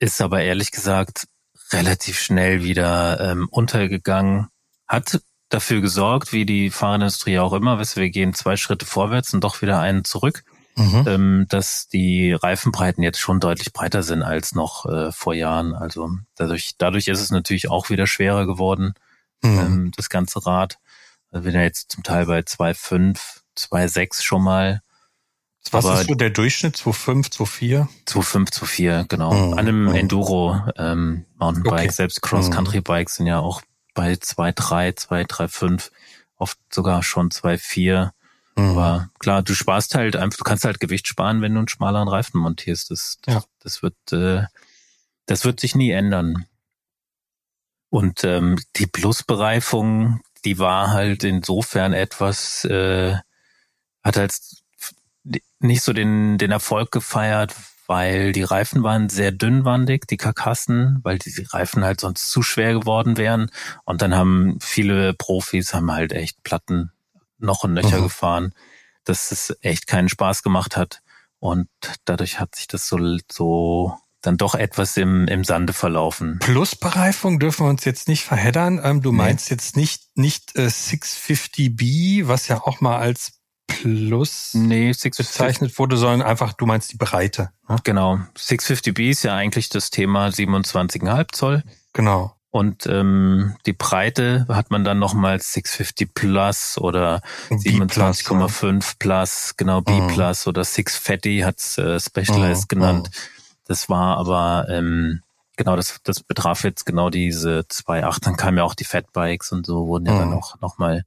[0.00, 1.28] ist aber ehrlich gesagt
[1.70, 4.48] relativ schnell wieder ähm, untergegangen.
[4.86, 5.20] Hat
[5.52, 9.80] dafür gesorgt, wie die Fahrradindustrie auch immer, wir gehen zwei Schritte vorwärts und doch wieder
[9.80, 10.44] einen zurück,
[10.76, 11.04] mhm.
[11.06, 15.74] ähm, dass die Reifenbreiten jetzt schon deutlich breiter sind als noch äh, vor Jahren.
[15.74, 18.94] Also dadurch, dadurch ist es natürlich auch wieder schwerer geworden,
[19.42, 19.58] mhm.
[19.58, 20.78] ähm, das ganze Rad.
[21.30, 23.18] Also wir sind ja jetzt zum Teil bei 2,5,
[23.56, 24.82] 2,6 schon mal.
[25.70, 26.76] Was Aber ist so der Durchschnitt?
[26.76, 27.88] 2,5, 2,4?
[28.06, 29.32] 2,5, 2,4, genau.
[29.32, 29.52] Mhm.
[29.52, 29.94] An einem mhm.
[29.94, 31.90] Enduro ähm, Mountainbike, okay.
[31.90, 33.62] selbst Cross-Country-Bikes sind ja auch
[33.94, 35.90] bei 2,3, 2,3,5,
[36.36, 38.10] oft sogar schon 2,4.
[38.56, 38.64] Mhm.
[38.64, 42.08] Aber klar, du sparst halt einfach, du kannst halt Gewicht sparen, wenn du einen schmaleren
[42.08, 42.90] Reifen montierst.
[42.90, 43.44] Das, das, ja.
[43.60, 44.44] das wird, äh,
[45.26, 46.46] das wird sich nie ändern.
[47.90, 53.16] Und ähm, die Plusbereifung, die war halt insofern etwas, äh,
[54.02, 54.34] hat halt
[55.60, 57.54] nicht so den, den Erfolg gefeiert,
[57.86, 62.72] weil die Reifen waren sehr dünnwandig, die Karkassen, weil die Reifen halt sonst zu schwer
[62.72, 63.50] geworden wären.
[63.84, 66.92] Und dann haben viele Profis haben halt echt Platten
[67.38, 68.04] noch und nöcher mhm.
[68.04, 68.54] gefahren,
[69.04, 71.02] dass es echt keinen Spaß gemacht hat.
[71.38, 71.68] Und
[72.04, 76.38] dadurch hat sich das so, so dann doch etwas im, im Sande verlaufen.
[76.38, 78.80] Plusbereifung dürfen wir uns jetzt nicht verheddern.
[78.82, 79.54] Ähm, du meinst nee.
[79.54, 83.41] jetzt nicht, nicht äh, 650B, was ja auch mal als
[83.82, 87.50] Plus nee, bezeichnet wurde, sondern einfach, du meinst die Breite.
[87.68, 87.76] Ne?
[87.84, 88.18] Genau.
[88.36, 91.62] 650B ist ja eigentlich das Thema 27,5 Zoll.
[91.92, 92.34] Genau.
[92.50, 98.92] Und ähm, die Breite hat man dann nochmal 650 Plus oder 27,5 ja.
[98.98, 100.08] Plus, genau B mhm.
[100.08, 102.68] Plus oder 6 Fatty hat's äh, Specialized mhm.
[102.68, 103.10] genannt.
[103.10, 103.16] Mhm.
[103.68, 105.22] Das war aber ähm,
[105.56, 108.22] genau, das, das betraf jetzt genau diese 2.8.
[108.22, 110.36] Dann kamen ja auch die Fatbikes und so wurden ja dann mhm.
[110.36, 111.04] auch nochmal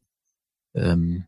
[0.73, 1.25] ähm,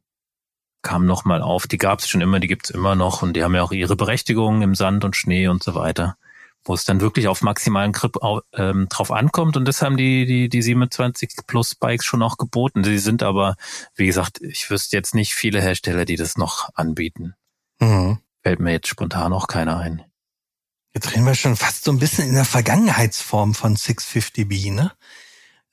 [0.87, 1.67] kam nochmal auf.
[1.67, 3.97] Die gab es schon immer, die gibt's immer noch und die haben ja auch ihre
[3.97, 6.15] Berechtigung im Sand und Schnee und so weiter,
[6.63, 8.15] wo es dann wirklich auf maximalen Grip
[8.53, 12.85] ähm, drauf ankommt und das haben die, die, die 27 Plus Bikes schon auch geboten.
[12.85, 13.57] Sie sind aber,
[13.95, 17.35] wie gesagt, ich wüsste jetzt nicht viele Hersteller, die das noch anbieten.
[17.79, 18.19] Mhm.
[18.41, 20.03] Fällt mir jetzt spontan auch keiner ein.
[20.93, 24.93] Jetzt reden wir schon fast so ein bisschen in der Vergangenheitsform von 650B, ne?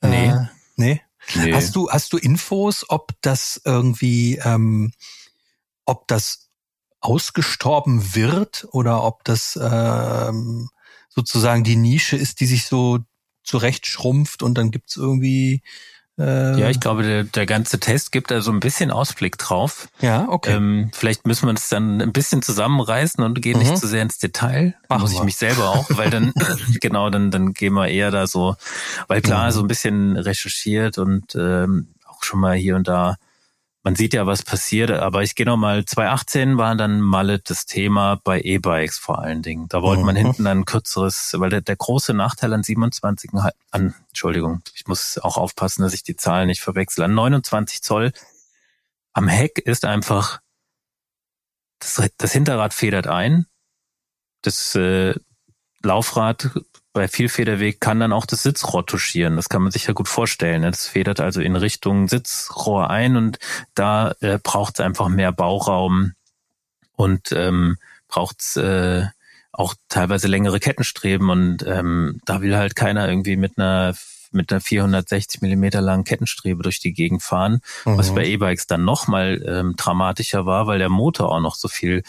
[0.03, 0.27] Nee.
[0.27, 1.03] Äh, nee.
[1.35, 1.53] Nee.
[1.53, 4.93] Hast du hast du Infos, ob das irgendwie, ähm,
[5.85, 6.51] ob das
[7.01, 10.71] ausgestorben wird oder ob das ähm,
[11.09, 13.01] sozusagen die Nische ist, die sich so
[13.43, 15.63] zurecht schrumpft und dann gibt's irgendwie
[16.17, 19.89] ja, ich glaube, der, der ganze Test gibt da so ein bisschen Ausblick drauf.
[20.01, 20.53] Ja, okay.
[20.53, 23.65] Ähm, vielleicht müssen wir uns dann ein bisschen zusammenreißen und gehen mhm.
[23.65, 24.75] nicht zu sehr ins Detail.
[24.89, 26.33] Machen muss ich mich selber auch, weil dann,
[26.81, 28.55] genau, dann, dann gehen wir eher da so,
[29.09, 29.51] weil klar, mhm.
[29.51, 33.17] so ein bisschen recherchiert und ähm, auch schon mal hier und da
[33.85, 38.19] man sieht ja, was passiert, aber ich gehe nochmal, 2018 war dann Mallet das Thema
[38.25, 39.69] bei E-Bikes vor allen Dingen.
[39.69, 40.07] Da wollte mhm.
[40.07, 43.33] man hinten ein kürzeres, weil der, der große Nachteil an 27,
[43.71, 48.13] an, Entschuldigung, ich muss auch aufpassen, dass ich die Zahlen nicht verwechsel, an 29 Zoll
[49.13, 50.41] am Heck ist einfach,
[51.79, 53.47] das, das Hinterrad federt ein,
[54.41, 55.15] das äh,
[55.83, 56.51] Laufrad
[56.95, 59.37] bei Vielfederweg kann dann auch das Sitzrohr touchieren.
[59.37, 60.63] Das kann man sich ja gut vorstellen.
[60.63, 60.71] Ne?
[60.71, 63.39] Das federt also in Richtung Sitzrohr ein und
[63.75, 66.13] da äh, braucht es einfach mehr Bauraum
[66.93, 67.77] und ähm,
[68.09, 69.07] braucht es äh,
[69.53, 73.95] auch teilweise längere Kettenstreben und ähm, da will halt keiner irgendwie mit einer
[74.31, 77.99] mit einer 460 Millimeter langen Kettenstrebe durch die Gegend fahren, mhm.
[77.99, 82.03] was bei E-Bikes dann nochmal ähm, dramatischer war, weil der Motor auch noch so viel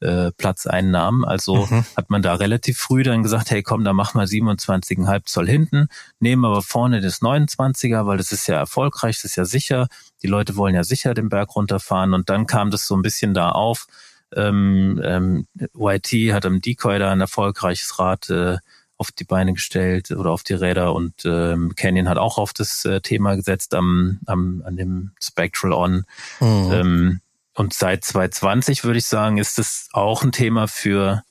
[0.00, 1.24] äh, Platz einnahmen.
[1.24, 1.84] Also mhm.
[1.96, 5.88] hat man da relativ früh dann gesagt, hey komm, da mach mal 27,5 Zoll hinten,
[6.18, 9.88] nehmen aber vorne das 29er, weil das ist ja erfolgreich, das ist ja sicher.
[10.22, 13.34] Die Leute wollen ja sicher den Berg runterfahren und dann kam das so ein bisschen
[13.34, 13.86] da auf.
[14.34, 18.58] Ähm, ähm, YT hat am Decoy da ein erfolgreiches Rad äh,
[18.96, 22.84] auf die Beine gestellt oder auf die Räder und ähm, Canyon hat auch auf das
[22.84, 26.04] äh, Thema gesetzt am, am an dem Spectral On.
[26.38, 26.72] Mhm.
[26.72, 27.20] Ähm,
[27.54, 31.24] und seit 2020 würde ich sagen, ist es auch ein Thema für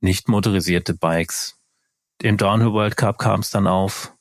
[0.00, 1.58] nicht motorisierte Bikes.
[2.22, 4.14] Im Downhill World Cup kam es dann auf.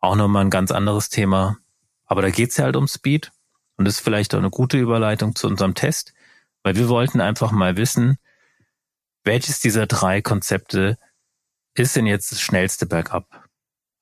[0.00, 1.58] Auch nochmal ein ganz anderes Thema.
[2.04, 3.32] Aber da geht's ja halt um Speed.
[3.76, 6.14] Und das ist vielleicht auch eine gute Überleitung zu unserem Test,
[6.62, 8.18] weil wir wollten einfach mal wissen,
[9.24, 10.98] welches dieser drei Konzepte
[11.74, 13.48] ist denn jetzt das schnellste Bergab?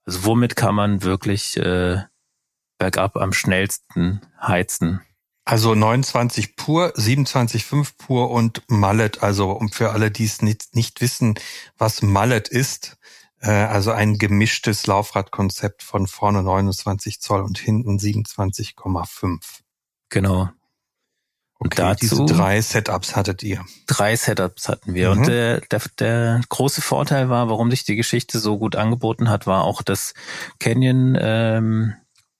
[0.04, 2.02] Also womit kann man wirklich äh,
[2.78, 5.00] bergab am schnellsten heizen?
[5.44, 9.22] Also 29 pur, 27,5 pur und Mallet.
[9.22, 11.34] Also um für alle, die es nicht, nicht wissen,
[11.78, 12.96] was Mallet ist.
[13.40, 19.40] Äh, also ein gemischtes Laufradkonzept von vorne 29 Zoll und hinten 27,5.
[20.10, 20.50] Genau.
[21.58, 23.64] Und okay, dazu, diese drei Setups hattet ihr.
[23.86, 25.12] Drei Setups hatten wir.
[25.12, 25.18] Mhm.
[25.18, 29.46] Und der, der, der große Vorteil war, warum sich die Geschichte so gut angeboten hat,
[29.46, 30.14] war auch, dass
[30.58, 31.94] Canyon ähm,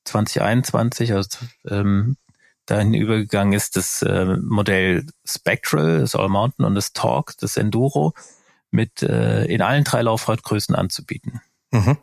[0.05, 1.39] 2021, also
[1.69, 2.17] ähm,
[2.67, 8.15] dahin übergegangen ist, das äh, Modell Spectral, das All Mountain und das Talk, das Enduro,
[8.71, 11.41] mit äh, in allen drei Laufradgrößen anzubieten.
[11.71, 11.99] Mhm.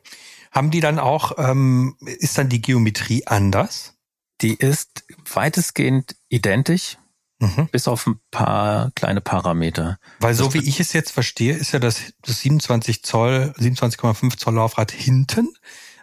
[0.51, 3.95] Haben die dann auch, ähm, ist dann die Geometrie anders?
[4.41, 6.97] Die ist weitestgehend identisch,
[7.39, 7.67] mhm.
[7.71, 9.99] bis auf ein paar kleine Parameter.
[10.19, 14.55] Weil so wie ich es jetzt verstehe, ist ja das, das 27 Zoll, 27,5 Zoll
[14.55, 15.49] Laufrad hinten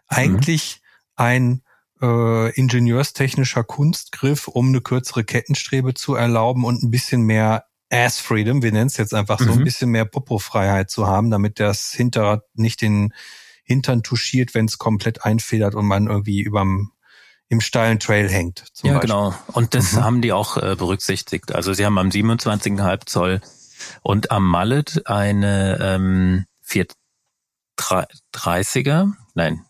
[0.09, 1.25] eigentlich mhm.
[1.25, 1.63] ein
[2.03, 8.63] äh, ingenieurstechnischer Kunstgriff, um eine kürzere Kettenstrebe zu erlauben und ein bisschen mehr Ass Freedom,
[8.63, 9.59] wir nennen es jetzt einfach so, mhm.
[9.59, 13.15] ein bisschen mehr Popo-Freiheit zu haben, damit das Hinterrad nicht den
[13.63, 16.93] Hintern touchiert, wenn es komplett einfedert und man irgendwie überm
[17.49, 18.65] im steilen Trail hängt.
[18.83, 19.09] ja, Beispiel.
[19.09, 19.35] genau.
[19.53, 20.05] Und das mhm.
[20.05, 21.55] haben die auch äh, berücksichtigt.
[21.55, 23.41] Also sie haben am 27,5 Zoll
[24.03, 26.47] und am Mallet eine ähm,
[27.79, 29.65] 430er, nein,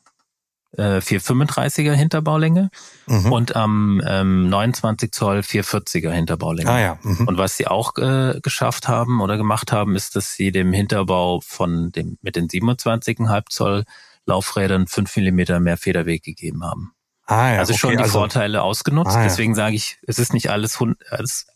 [0.76, 2.70] äh, 435er Hinterbaulänge
[3.06, 3.32] mhm.
[3.32, 6.70] und am ähm, 29 Zoll 440er Hinterbaulänge.
[6.70, 6.98] Ah, ja.
[7.02, 7.28] Mhm.
[7.28, 11.40] Und was sie auch äh, geschafft haben oder gemacht haben, ist, dass sie dem Hinterbau
[11.40, 13.84] von dem mit den 27,5 Zoll
[14.26, 16.92] Laufrädern 5 Millimeter mehr Federweg gegeben haben.
[17.26, 19.16] Ah, ja, also okay, schon die also, Vorteile ausgenutzt.
[19.16, 19.24] Ah, ja.
[19.24, 20.78] Deswegen sage ich, es ist nicht alles,
[21.10, 21.46] alles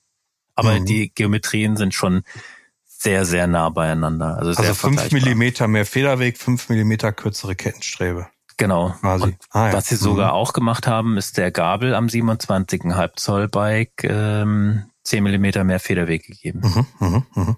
[0.54, 0.84] aber mhm.
[0.84, 2.22] die Geometrien sind schon
[2.84, 4.36] sehr, sehr nah beieinander.
[4.36, 8.28] Also, also fünf Millimeter mehr Federweg, fünf Millimeter kürzere Kettenstrebe.
[8.60, 8.90] Genau.
[9.00, 9.36] Quasi.
[9.52, 9.72] Ah, ja.
[9.72, 10.34] was sie sogar mhm.
[10.34, 16.26] auch gemacht haben, ist der Gabel am 27,5 Zoll Bike ähm, 10 Millimeter mehr Federweg
[16.26, 16.60] gegeben.
[16.62, 17.56] Mhm, mh, mh.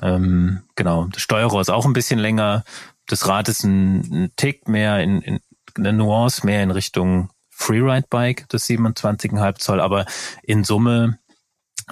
[0.00, 1.06] Ähm, genau.
[1.06, 2.62] Das Steuerrohr ist auch ein bisschen länger.
[3.06, 5.40] Das Rad ist ein, ein Tick mehr in, in
[5.76, 9.80] eine Nuance mehr in Richtung Freeride Bike, das 27,5 Zoll.
[9.80, 10.06] Aber
[10.44, 11.18] in Summe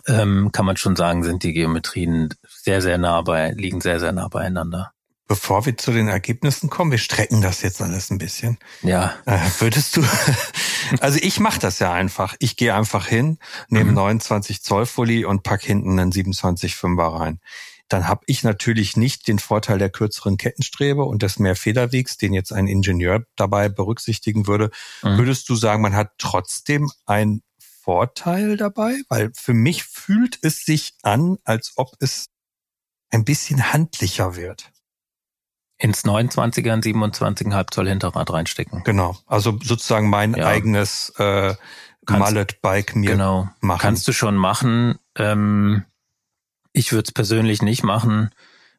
[0.07, 4.13] ähm, kann man schon sagen, sind die Geometrien sehr, sehr nah bei, liegen sehr, sehr
[4.13, 4.93] nah beieinander.
[5.29, 8.59] Bevor wir zu den Ergebnissen kommen, wir strecken das jetzt alles ein bisschen.
[8.83, 9.15] Ja.
[9.25, 10.05] Äh, würdest du,
[11.01, 12.35] also ich mache das ja einfach.
[12.39, 13.97] Ich gehe einfach hin, nehme mhm.
[13.97, 17.41] 29 Zoll Fully und pack hinten einen 27,5er rein.
[17.89, 22.33] Dann habe ich natürlich nicht den Vorteil der kürzeren Kettenstrebe und des mehr Federwegs, den
[22.33, 24.71] jetzt ein Ingenieur dabei berücksichtigen würde.
[25.03, 25.19] Mhm.
[25.19, 28.97] Würdest du sagen, man hat trotzdem einen Vorteil dabei?
[29.09, 32.27] Weil für mich fühlt es sich an, als ob es
[33.11, 34.73] ein bisschen handlicher wird
[35.83, 38.85] ins 29er und 27,5 Zoll Hinterrad reinstecken.
[38.85, 39.17] Genau.
[39.27, 40.47] Also sozusagen mein ja.
[40.47, 41.57] eigenes äh,
[42.09, 43.49] Mallet-Bike mir genau.
[43.61, 43.81] machen.
[43.81, 45.01] Kannst du schon machen.
[45.17, 45.85] Ähm,
[46.73, 48.31] ich würde es persönlich nicht machen,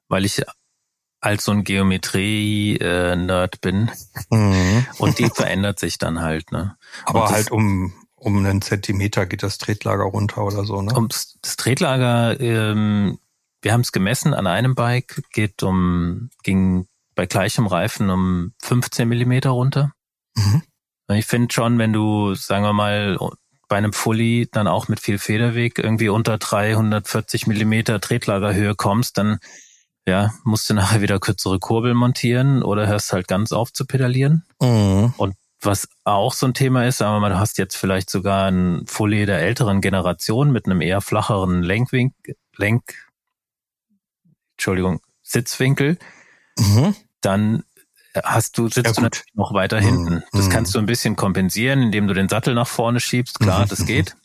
[0.07, 0.43] weil ich
[1.19, 3.91] als so ein Geometrie-Nerd bin.
[4.29, 4.87] Mhm.
[4.97, 6.53] Und die verändert sich dann halt.
[6.53, 6.77] Ne?
[7.05, 10.93] Aber halt um um einen Zentimeter geht das Tretlager runter oder so, ne?
[10.93, 13.19] Um das Tretlager, ähm,
[13.61, 19.07] wir haben es gemessen an einem Bike, geht um, ging bei gleichem Reifen um 15
[19.07, 19.91] Millimeter runter.
[20.35, 20.63] Mhm.
[21.11, 23.17] Ich finde schon, wenn du, sagen wir mal,
[23.67, 29.39] bei einem Fully dann auch mit viel Federweg irgendwie unter 340 Millimeter Tretlagerhöhe kommst, dann
[30.05, 34.45] ja, musst du nachher wieder kürzere Kurbel montieren oder hörst halt ganz auf zu pedalieren.
[34.61, 35.13] Mhm.
[35.17, 38.51] Und was auch so ein Thema ist, sagen wir mal, du hast jetzt vielleicht sogar
[38.51, 43.07] ein Fully der älteren Generation mit einem eher flacheren Lenkwinkel, Lenk,
[44.57, 45.97] Entschuldigung, Sitzwinkel
[46.59, 46.95] mhm.
[47.25, 47.63] Dann
[48.23, 50.15] hast du, sitzt ja, du natürlich noch weiter hinten.
[50.15, 50.23] Mhm.
[50.31, 53.39] Das kannst du ein bisschen kompensieren, indem du den Sattel nach vorne schiebst.
[53.39, 53.69] Klar, mhm.
[53.69, 54.15] das geht.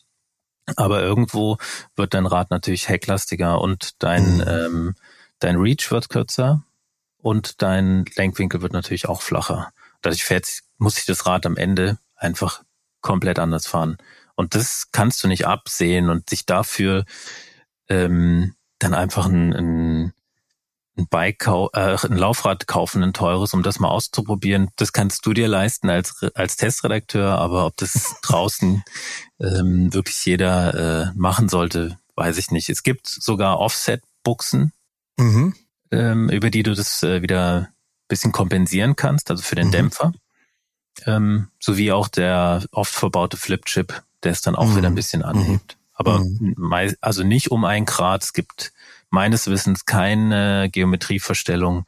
[0.76, 1.56] Aber irgendwo
[1.96, 4.44] wird dein Rad natürlich hecklastiger und dein, mhm.
[4.46, 4.94] ähm,
[5.38, 6.64] dein Reach wird kürzer
[7.16, 9.72] und dein Lenkwinkel wird natürlich auch flacher.
[10.02, 12.62] Dadurch fährt, muss sich das Rad am Ende einfach
[13.00, 13.96] komplett anders fahren.
[14.34, 17.04] Und das kannst du nicht absehen und sich dafür
[17.88, 20.12] ähm, dann einfach ein, ein
[20.98, 24.68] ein Bike, äh, ein Laufrad kaufen, ein teures, um das mal auszuprobieren.
[24.76, 28.82] Das kannst du dir leisten als als Testredakteur, aber ob das draußen
[29.40, 32.68] ähm, wirklich jeder äh, machen sollte, weiß ich nicht.
[32.68, 34.72] Es gibt sogar Offset-Buchsen,
[35.16, 35.54] mhm.
[35.90, 37.68] ähm, über die du das äh, wieder
[38.08, 39.72] bisschen kompensieren kannst, also für den mhm.
[39.72, 40.12] Dämpfer.
[41.06, 44.76] Ähm, sowie auch der oft verbaute Flip-Chip, der es dann auch mhm.
[44.76, 45.76] wieder ein bisschen anhebt.
[45.76, 45.78] Mhm.
[45.94, 46.96] Aber mhm.
[47.00, 48.22] also nicht um ein Grad.
[48.22, 48.72] Es gibt
[49.10, 51.84] meines Wissens keine Geometrieverstellung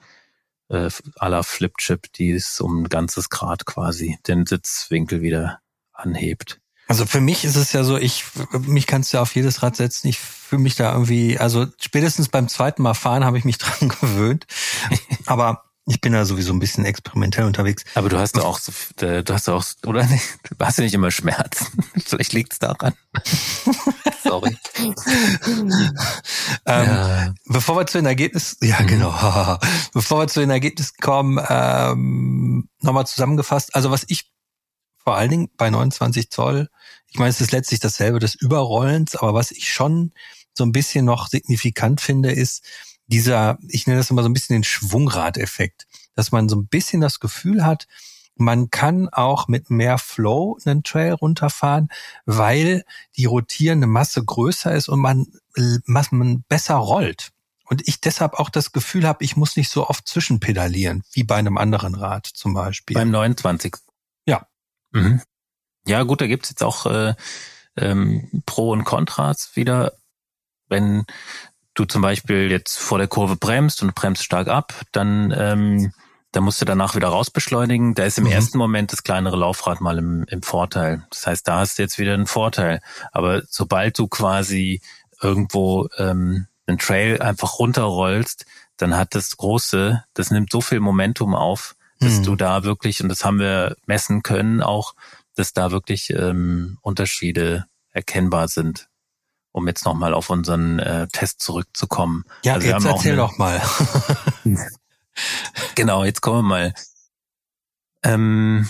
[0.68, 0.88] äh,
[1.20, 5.60] la Flip-Chip, die es um ein ganzes Grad quasi den Sitzwinkel wieder
[5.92, 6.60] anhebt.
[6.88, 9.76] Also für mich ist es ja so, ich mich kannst du ja auf jedes Rad
[9.76, 10.08] setzen.
[10.08, 13.88] Ich fühle mich da irgendwie, also spätestens beim zweiten Mal fahren habe ich mich dran
[13.88, 14.46] gewöhnt.
[15.26, 17.84] Aber ich bin da sowieso ein bisschen experimentell unterwegs.
[17.94, 18.60] Aber du hast ja auch,
[19.00, 20.24] äh, du hast ja auch, oder nicht?
[20.48, 21.66] Du hast ja nicht immer Schmerzen.
[22.06, 22.94] Vielleicht liegt es daran.
[24.22, 24.56] Sorry.
[24.78, 25.68] ähm,
[26.66, 27.34] ja.
[27.46, 28.86] Bevor wir zu den Ergebnissen, ja mhm.
[28.86, 29.58] genau,
[29.92, 33.74] bevor wir zu den Ergebnissen kommen, ähm, nochmal zusammengefasst.
[33.74, 34.30] Also was ich
[34.98, 36.68] vor allen Dingen bei 29 Zoll,
[37.08, 40.12] ich meine, es ist letztlich dasselbe des Überrollens, aber was ich schon
[40.52, 42.64] so ein bisschen noch signifikant finde, ist,
[43.10, 47.00] dieser, ich nenne das immer so ein bisschen den Schwungradeffekt, dass man so ein bisschen
[47.00, 47.86] das Gefühl hat,
[48.36, 51.88] man kann auch mit mehr Flow einen Trail runterfahren,
[52.24, 52.84] weil
[53.16, 55.26] die rotierende Masse größer ist und man,
[55.84, 57.32] man besser rollt.
[57.64, 61.36] Und ich deshalb auch das Gefühl habe, ich muss nicht so oft zwischenpedalieren, wie bei
[61.36, 62.94] einem anderen Rad zum Beispiel.
[62.94, 63.76] Beim 29.
[64.26, 64.46] Ja.
[64.90, 65.20] Mhm.
[65.86, 67.14] Ja, gut, da gibt's jetzt auch äh,
[67.76, 69.92] ähm, Pro und Kontras wieder.
[70.68, 71.04] Wenn
[71.80, 75.92] du zum Beispiel jetzt vor der Kurve bremst und bremst stark ab, dann ähm,
[76.32, 77.94] da musst du danach wieder rausbeschleunigen.
[77.94, 78.30] Da ist im mhm.
[78.30, 81.04] ersten Moment das kleinere Laufrad mal im, im Vorteil.
[81.10, 82.80] Das heißt, da hast du jetzt wieder einen Vorteil.
[83.10, 84.80] Aber sobald du quasi
[85.20, 91.34] irgendwo ähm, einen Trail einfach runterrollst, dann hat das große, das nimmt so viel Momentum
[91.34, 92.24] auf, dass mhm.
[92.24, 94.94] du da wirklich, und das haben wir messen können auch,
[95.34, 98.89] dass da wirklich ähm, Unterschiede erkennbar sind
[99.52, 102.24] um jetzt nochmal auf unseren äh, Test zurückzukommen.
[102.44, 103.60] Ja, also jetzt erzähl doch mal.
[105.74, 106.74] genau, jetzt kommen wir mal.
[108.02, 108.68] Ähm,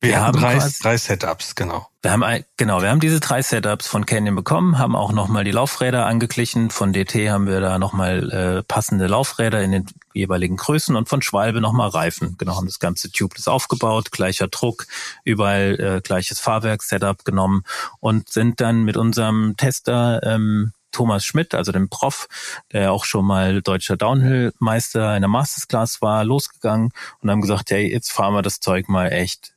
[0.00, 1.86] wir, wir haben drei, quasi, drei Setups, genau.
[2.00, 2.24] Wir haben
[2.56, 6.70] genau, wir haben diese drei Setups von Canyon bekommen, haben auch nochmal die Laufräder angeglichen.
[6.70, 11.20] Von DT haben wir da nochmal äh, passende Laufräder in den jeweiligen Größen und von
[11.20, 12.36] Schwalbe nochmal Reifen.
[12.38, 14.86] Genau, haben das ganze Tubeless aufgebaut, gleicher Druck,
[15.24, 17.64] überall äh, gleiches Fahrwerk-Setup genommen
[18.00, 22.26] und sind dann mit unserem Tester ähm, Thomas Schmidt, also dem Prof,
[22.72, 27.90] der auch schon mal deutscher Downhill-Meister in der Mastersclass war, losgegangen und haben gesagt, hey,
[27.92, 29.52] jetzt fahren wir das Zeug mal echt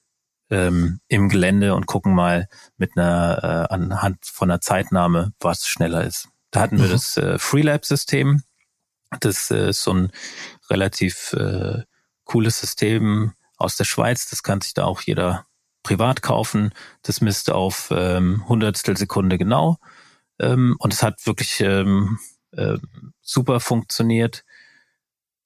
[0.50, 6.04] ähm, im Gelände und gucken mal mit einer äh, anhand von einer Zeitnahme, was schneller
[6.04, 6.30] ist.
[6.52, 6.92] Da hatten wir mhm.
[6.92, 8.44] das äh, Freelab-System.
[9.20, 10.12] Das äh, ist so ein
[10.70, 11.84] relativ äh,
[12.24, 14.30] cooles System aus der Schweiz.
[14.30, 15.46] Das kann sich da auch jeder
[15.84, 16.72] privat kaufen.
[17.02, 19.78] Das misst auf ähm, Hundertstel Sekunde genau.
[20.40, 22.20] Ähm, und es hat wirklich ähm,
[22.52, 22.78] äh,
[23.22, 24.44] super funktioniert.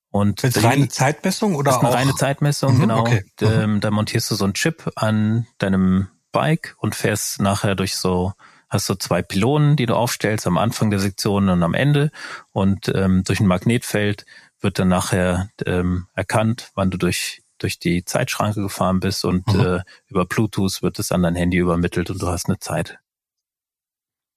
[0.09, 1.93] Und Ist reine Zeitmessung oder ist eine auch?
[1.93, 2.99] reine Zeitmessung, mhm, genau.
[3.01, 3.23] Okay.
[3.41, 3.81] Mhm.
[3.81, 8.33] Da montierst du so einen Chip an deinem Bike und fährst nachher durch so,
[8.69, 12.11] hast so zwei Pylonen, die du aufstellst am Anfang der Sektion und am Ende.
[12.51, 14.25] Und ähm, durch ein Magnetfeld
[14.59, 19.59] wird dann nachher ähm, erkannt, wann du durch durch die Zeitschranke gefahren bist und mhm.
[19.59, 22.99] äh, über Bluetooth wird es an dein Handy übermittelt und du hast eine Zeit.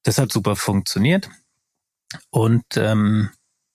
[0.05, 1.29] Das hat super funktioniert.
[2.31, 3.31] Und ähm,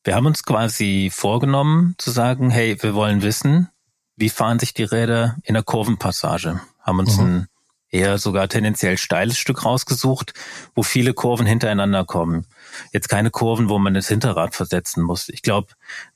[0.05, 3.69] wir haben uns quasi vorgenommen zu sagen, hey, wir wollen wissen,
[4.15, 6.61] wie fahren sich die Räder in der Kurvenpassage.
[6.79, 7.23] Haben uns mhm.
[7.23, 7.47] ein
[7.89, 10.33] eher sogar tendenziell steiles Stück rausgesucht,
[10.75, 12.45] wo viele Kurven hintereinander kommen.
[12.91, 15.27] Jetzt keine Kurven, wo man das Hinterrad versetzen muss.
[15.29, 15.69] Ich glaube,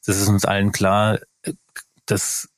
[0.06, 1.20] das ist uns allen klar,
[2.06, 2.50] dass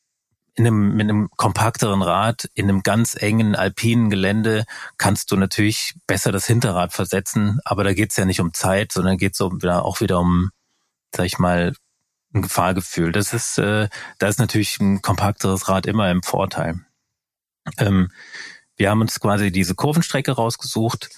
[0.55, 4.65] in einem, mit einem kompakteren Rad, in einem ganz engen alpinen Gelände
[4.97, 9.17] kannst du natürlich besser das Hinterrad versetzen, aber da geht's ja nicht um Zeit, sondern
[9.17, 10.51] geht es auch wieder um
[11.15, 11.73] sag ich mal,
[12.33, 13.11] ein Gefahrgefühl.
[13.11, 16.79] Das ist, äh, da ist natürlich ein kompakteres Rad immer im Vorteil.
[17.77, 18.11] Ähm,
[18.77, 21.09] wir haben uns quasi diese Kurvenstrecke rausgesucht,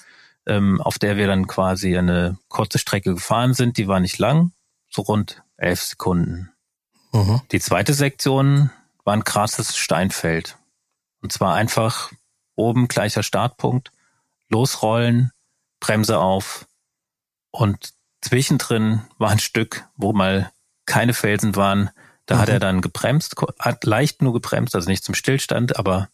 [0.45, 3.77] ähm, auf der wir dann quasi eine kurze Strecke gefahren sind.
[3.77, 4.51] Die war nicht lang,
[4.89, 6.51] so rund elf Sekunden.
[7.13, 7.41] Mhm.
[7.51, 8.71] Die zweite Sektion
[9.03, 10.57] war ein krasses Steinfeld.
[11.21, 12.11] Und zwar einfach
[12.55, 13.91] oben gleicher Startpunkt,
[14.49, 15.31] losrollen,
[15.79, 16.67] Bremse auf
[17.51, 17.93] und
[18.23, 20.51] Zwischendrin war ein Stück, wo mal
[20.85, 21.89] keine Felsen waren.
[22.25, 22.39] Da mhm.
[22.39, 26.09] hat er dann gebremst, hat leicht nur gebremst, also nicht zum Stillstand, aber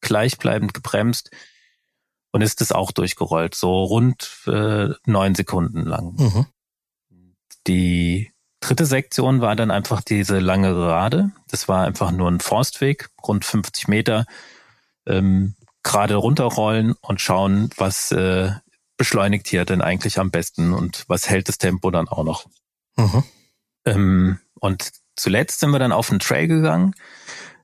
[0.00, 1.30] gleichbleibend gebremst
[2.32, 6.14] und ist es auch durchgerollt, so rund äh, neun Sekunden lang.
[6.16, 6.46] Mhm.
[7.66, 11.30] Die dritte Sektion war dann einfach diese lange Gerade.
[11.50, 14.24] Das war einfach nur ein Forstweg, rund 50 Meter,
[15.06, 18.52] ähm, gerade runterrollen und schauen, was äh,
[19.00, 22.44] beschleunigt hier denn eigentlich am besten und was hält das Tempo dann auch noch.
[22.96, 23.24] Mhm.
[23.86, 26.94] Ähm, und zuletzt sind wir dann auf einen Trail gegangen.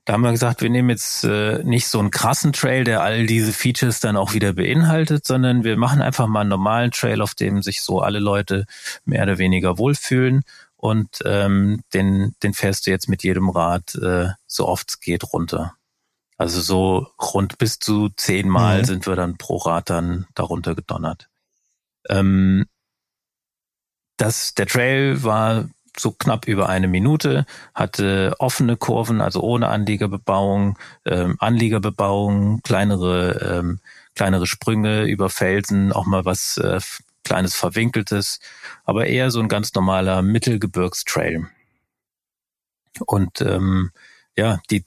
[0.03, 3.27] Da haben wir gesagt, wir nehmen jetzt äh, nicht so einen krassen Trail, der all
[3.27, 7.35] diese Features dann auch wieder beinhaltet, sondern wir machen einfach mal einen normalen Trail, auf
[7.35, 8.65] dem sich so alle Leute
[9.05, 10.41] mehr oder weniger wohlfühlen.
[10.75, 15.33] Und ähm, den, den fährst du jetzt mit jedem Rad äh, so oft es geht
[15.33, 15.75] runter.
[16.35, 18.85] Also so rund bis zu zehnmal mhm.
[18.85, 21.26] sind wir dann pro Rad dann darunter gedonnert.
[22.09, 22.65] Ähm,
[24.17, 30.77] das, der Trail war so knapp über eine Minute, hatte offene Kurven, also ohne Anliegerbebauung,
[31.05, 33.79] ähm, Anliegerbebauung, kleinere, ähm,
[34.15, 36.79] kleinere Sprünge über Felsen, auch mal was äh,
[37.23, 38.39] kleines Verwinkeltes,
[38.85, 41.47] aber eher so ein ganz normaler Mittelgebirgstrail.
[43.05, 43.91] Und ähm,
[44.35, 44.85] ja, die,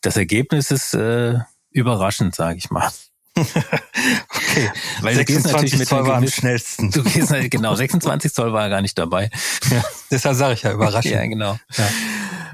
[0.00, 1.38] das Ergebnis ist äh,
[1.70, 2.90] überraschend, sage ich mal.
[3.36, 4.70] okay.
[5.00, 6.90] Weil 26 Zoll war am schnellsten.
[6.90, 9.30] Du gehst halt, genau, 26 Zoll war gar nicht dabei.
[9.70, 11.14] Ja, deshalb sage ich ja überraschend.
[11.14, 11.58] ja, genau.
[11.76, 11.88] Ja.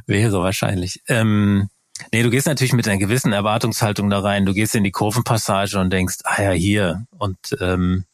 [0.06, 1.02] Wäre wahrscheinlich.
[1.06, 1.68] Ähm,
[2.12, 4.44] nee, du gehst natürlich mit einer gewissen Erwartungshaltung da rein.
[4.44, 7.06] Du gehst in die Kurvenpassage und denkst, ah ja, hier.
[7.16, 8.04] Und ähm,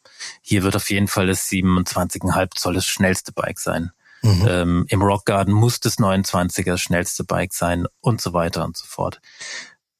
[0.41, 3.91] hier wird auf jeden Fall das 27,5 Zoll das schnellste Bike sein.
[4.21, 4.47] Mhm.
[4.47, 8.77] Ähm, Im Rock Garden muss das 29er das schnellste Bike sein und so weiter und
[8.77, 9.21] so fort.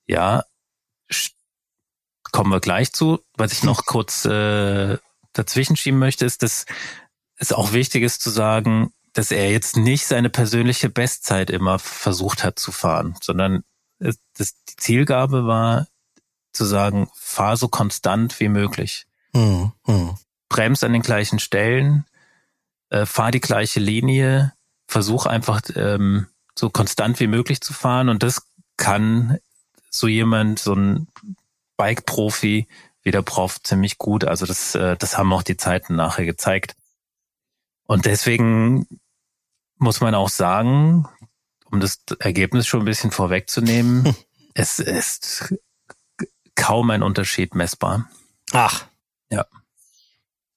[0.08, 0.44] Ja,
[2.32, 3.20] kommen wir gleich zu.
[3.36, 4.98] Was ich noch kurz äh,
[5.34, 6.66] dazwischen schieben möchte, ist, dass
[7.38, 12.44] es auch wichtig ist zu sagen, dass er jetzt nicht seine persönliche Bestzeit immer versucht
[12.44, 13.64] hat zu fahren, sondern
[14.00, 15.88] das, die Zielgabe war
[16.54, 19.08] zu sagen, fahr so konstant wie möglich.
[19.34, 19.72] Mhm.
[19.86, 20.18] Mhm.
[20.48, 22.06] Bremst an den gleichen Stellen,
[22.90, 24.54] äh, fahr die gleiche Linie,
[24.88, 28.42] versuch einfach ähm, so konstant wie möglich zu fahren und das
[28.78, 29.38] kann
[29.90, 31.08] so jemand, so ein
[31.80, 32.68] Bike-Profi
[33.04, 34.26] wie der Prof ziemlich gut.
[34.26, 36.76] Also das, äh, das haben auch die Zeiten nachher gezeigt.
[37.86, 38.86] Und deswegen
[39.78, 41.08] muss man auch sagen,
[41.72, 44.16] um das Ergebnis schon ein bisschen vorwegzunehmen, hm.
[44.54, 45.56] es ist
[46.56, 48.10] kaum ein Unterschied messbar.
[48.52, 48.86] Ach.
[49.32, 49.46] Ja.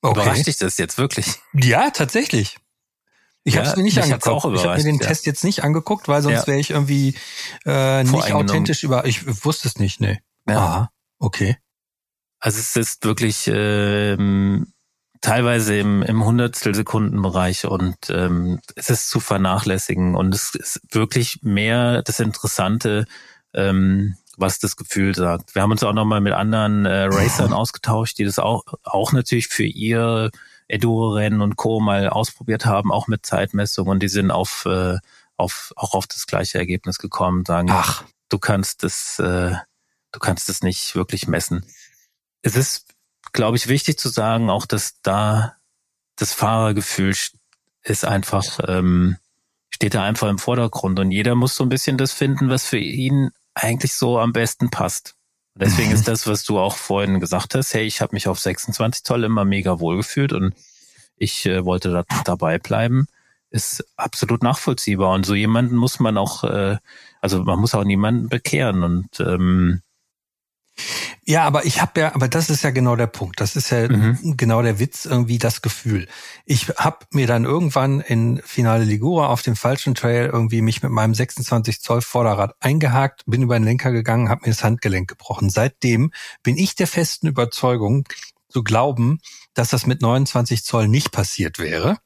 [0.01, 0.21] Okay.
[0.21, 1.37] Überrascht dich das jetzt wirklich?
[1.53, 2.59] Ja, tatsächlich.
[3.45, 4.45] Ich ja, habe es mir nicht angeguckt.
[4.57, 5.07] Ich habe mir den ja.
[5.07, 6.47] Test jetzt nicht angeguckt, weil sonst ja.
[6.49, 7.15] wäre ich irgendwie
[7.65, 9.05] äh, nicht authentisch über.
[9.05, 10.21] Ich wusste es nicht, nee.
[10.49, 10.59] Ja.
[10.59, 10.93] Aha.
[11.23, 11.57] Okay.
[12.41, 14.73] Also es ist wirklich ähm,
[15.21, 22.03] teilweise im, im Hundertstelsekundenbereich und ähm, es ist zu vernachlässigen und es ist wirklich mehr
[22.03, 23.07] das Interessante,
[23.55, 25.55] ähm, was das Gefühl sagt.
[25.55, 29.47] Wir haben uns auch nochmal mit anderen äh, Racern ausgetauscht, die das auch, auch natürlich
[29.47, 30.33] für ihr
[30.67, 31.79] Enduro-Rennen und Co.
[31.79, 34.99] mal ausprobiert haben, auch mit Zeitmessung und die sind auf, äh,
[35.37, 39.55] auf auch auf das gleiche Ergebnis gekommen, sagen, ach, du kannst das äh,
[40.13, 41.65] du kannst es nicht wirklich messen.
[42.43, 42.87] Es ist,
[43.33, 45.57] glaube ich, wichtig zu sagen, auch dass da
[46.17, 47.15] das Fahrergefühl
[47.83, 49.17] ist einfach, ähm,
[49.71, 52.79] steht da einfach im Vordergrund und jeder muss so ein bisschen das finden, was für
[52.79, 55.15] ihn eigentlich so am besten passt.
[55.55, 59.05] deswegen ist das, was du auch vorhin gesagt hast, hey, ich habe mich auf 26
[59.05, 60.55] Zoll immer mega wohl gefühlt und
[61.17, 63.07] ich äh, wollte da dabei bleiben,
[63.51, 65.15] ist absolut nachvollziehbar.
[65.15, 66.79] Und so jemanden muss man auch, äh,
[67.21, 68.83] also man muss auch niemanden bekehren.
[68.83, 69.83] Und ähm,
[71.25, 73.41] ja, aber ich habe ja, aber das ist ja genau der Punkt.
[73.41, 74.37] Das ist ja mhm.
[74.37, 76.09] genau der Witz, irgendwie das Gefühl.
[76.47, 80.91] Ich habe mir dann irgendwann in Finale Ligura auf dem falschen Trail irgendwie mich mit
[80.91, 85.51] meinem 26 Zoll Vorderrad eingehakt, bin über den Lenker gegangen, habe mir das Handgelenk gebrochen.
[85.51, 86.13] Seitdem
[86.43, 88.09] bin ich der festen Überzeugung,
[88.53, 89.19] zu glauben,
[89.55, 91.99] dass das mit 29 Zoll nicht passiert wäre.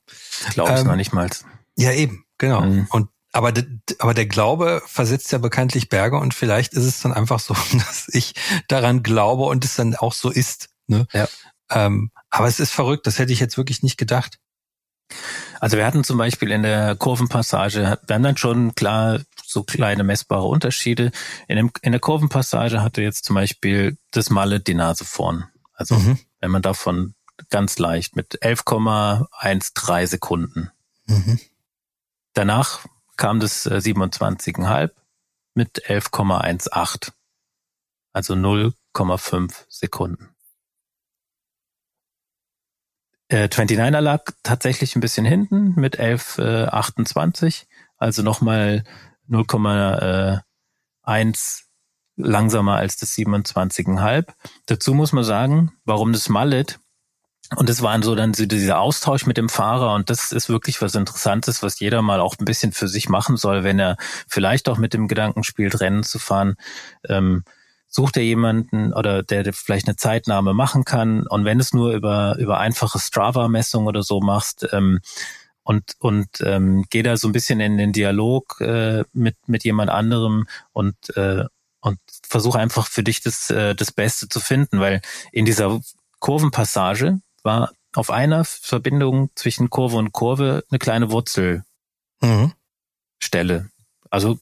[0.50, 1.28] Glaube ich ähm, noch nicht mal.
[1.76, 2.62] Ja, eben, genau.
[2.62, 2.86] Mhm.
[2.90, 3.52] Und aber,
[3.98, 8.08] aber der Glaube versetzt ja bekanntlich Berge und vielleicht ist es dann einfach so, dass
[8.08, 8.34] ich
[8.68, 10.70] daran glaube und es dann auch so ist.
[10.86, 11.06] Ne?
[11.12, 11.28] Ja.
[11.70, 14.38] Ähm, aber es ist verrückt, das hätte ich jetzt wirklich nicht gedacht.
[15.60, 20.02] Also wir hatten zum Beispiel in der Kurvenpassage, wir haben dann schon klar so kleine
[20.02, 21.12] messbare Unterschiede.
[21.46, 25.44] In, dem, in der Kurvenpassage hatte jetzt zum Beispiel das Mallet die Nase vorn.
[25.74, 26.18] Also mhm.
[26.40, 27.14] wenn man davon
[27.50, 30.70] ganz leicht mit 11,13 Sekunden.
[31.06, 31.38] Mhm.
[32.32, 32.80] Danach
[33.16, 34.88] kam das 27,5 äh,
[35.54, 37.12] mit 11,18.
[38.12, 40.36] Also 0,5 Sekunden.
[43.28, 48.84] Äh, 29er lag tatsächlich ein bisschen hinten mit 11,28, äh, also nochmal
[49.28, 50.40] 0,1
[51.06, 51.62] äh,
[52.16, 54.32] langsamer als das 27,5.
[54.66, 56.78] Dazu muss man sagen, warum das Mallet
[57.54, 60.82] und es waren so dann so dieser Austausch mit dem Fahrer und das ist wirklich
[60.82, 64.68] was Interessantes, was jeder mal auch ein bisschen für sich machen soll, wenn er vielleicht
[64.68, 66.56] auch mit dem Gedanken spielt, Rennen zu fahren.
[67.08, 67.44] Ähm,
[67.88, 71.26] sucht er jemanden oder der, vielleicht eine Zeitnahme machen kann.
[71.26, 75.00] Und wenn es nur über, über einfache Strava-Messung oder so machst, ähm,
[75.62, 79.90] und, und ähm, geh da so ein bisschen in den Dialog äh, mit, mit jemand
[79.90, 81.44] anderem und, äh,
[81.80, 85.00] und versuch einfach für dich das, äh, das Beste zu finden, weil
[85.32, 85.80] in dieser
[86.20, 91.64] Kurvenpassage war auf einer Verbindung zwischen Kurve und Kurve eine kleine Wurzelstelle.
[92.20, 92.52] Mhm.
[94.10, 94.38] Also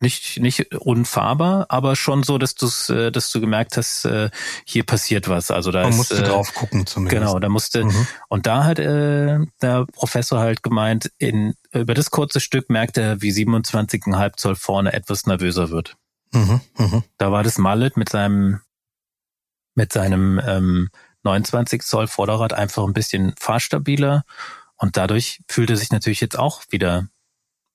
[0.00, 4.30] nicht nicht unfahrbar, aber schon so, dass du äh, dass du gemerkt hast, äh,
[4.64, 5.50] hier passiert was.
[5.50, 7.18] Also da Man ist, musste äh, drauf gucken zumindest.
[7.18, 8.06] Genau, da musste mhm.
[8.28, 13.22] und da hat äh, der Professor halt gemeint, in über das kurze Stück merkt er,
[13.22, 15.96] wie 27,5 Zoll vorne etwas nervöser wird.
[16.32, 16.60] Mhm.
[16.78, 17.02] Mhm.
[17.16, 18.60] Da war das Mallet mit seinem
[19.74, 20.88] mit seinem ähm,
[21.26, 24.24] 29 Zoll Vorderrad einfach ein bisschen fahrstabiler
[24.76, 27.08] und dadurch fühlt er sich natürlich jetzt auch wieder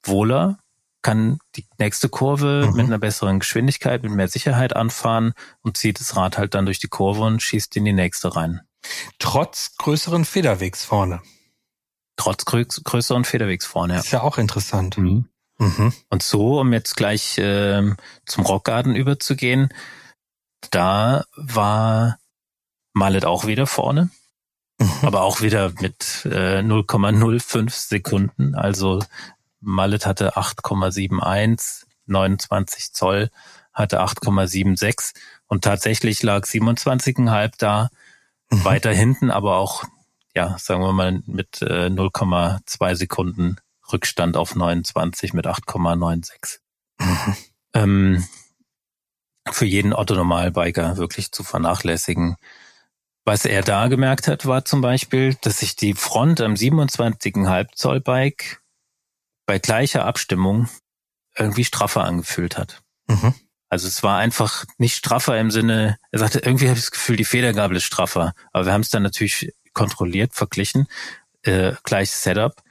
[0.04, 0.58] wohler
[1.02, 2.76] kann die nächste Kurve mhm.
[2.76, 6.80] mit einer besseren Geschwindigkeit, mit mehr Sicherheit anfahren und zieht das Rad halt dann durch
[6.80, 8.62] die Kurve und schießt in die nächste rein.
[9.20, 11.22] Trotz größeren Federwegs vorne.
[12.18, 13.99] Trotz grö größeren Federwegs vorne, ja.
[13.99, 14.97] Ist ja auch interessant.
[14.97, 15.26] Mhm.
[15.58, 15.93] Mhm.
[16.10, 17.95] Und so, um jetzt gleich äh,
[18.26, 19.70] zum Rockgarten überzugehen,
[20.70, 22.18] da war
[22.94, 24.10] Mallet auch wieder vorne,
[24.80, 24.92] mhm.
[25.02, 28.56] aber auch wieder mit äh, 0,05 Sekunden.
[28.56, 29.04] Also
[29.60, 33.30] Mallet hatte 8,71, 29 Zoll
[33.74, 35.14] hatte 8,76
[35.48, 37.89] und tatsächlich lag 27,5 da,
[38.50, 38.66] mhm.
[38.66, 39.86] weiter hinten, aber auch,
[40.36, 43.58] ja, sagen wir mal, mit äh, 0,2 Sekunden
[43.92, 46.60] Rückstand auf 29 mit 8,96.
[47.00, 47.36] Mhm.
[47.74, 48.28] Ähm,
[49.50, 52.38] für jeden Otto-Normalbiker wirklich zu vernachlässigen.
[53.24, 58.01] Was er da gemerkt hat, war zum Beispiel, dass sich die Front am 27,5 Zoll
[58.01, 58.61] Bike
[59.45, 60.69] bei gleicher Abstimmung
[61.36, 62.82] irgendwie straffer angefühlt hat.
[63.07, 63.34] Mhm.
[63.69, 67.15] Also es war einfach nicht straffer im Sinne, er sagte, irgendwie habe ich das Gefühl,
[67.15, 68.34] die Federgabel ist straffer.
[68.51, 70.88] Aber wir haben es dann natürlich kontrolliert, verglichen,
[71.43, 72.61] äh, gleiches Setup,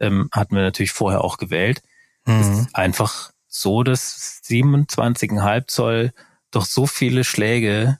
[0.00, 1.82] ähm, hatten wir natürlich vorher auch gewählt.
[2.24, 2.40] Mhm.
[2.40, 6.12] Es ist einfach so, dass 27,5 Zoll
[6.50, 7.98] doch so viele Schläge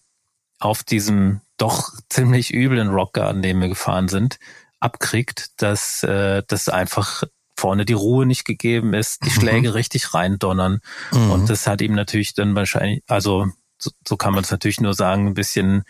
[0.61, 4.39] auf diesem doch ziemlich üblen Rockgarden, den wir gefahren sind,
[4.79, 7.25] abkriegt, dass äh, das einfach
[7.57, 9.35] vorne die Ruhe nicht gegeben ist, die mhm.
[9.35, 10.81] Schläge richtig reindonnern.
[11.13, 11.31] Mhm.
[11.31, 14.95] Und das hat ihm natürlich dann wahrscheinlich, also so, so kann man es natürlich nur
[14.95, 15.85] sagen, ein bisschen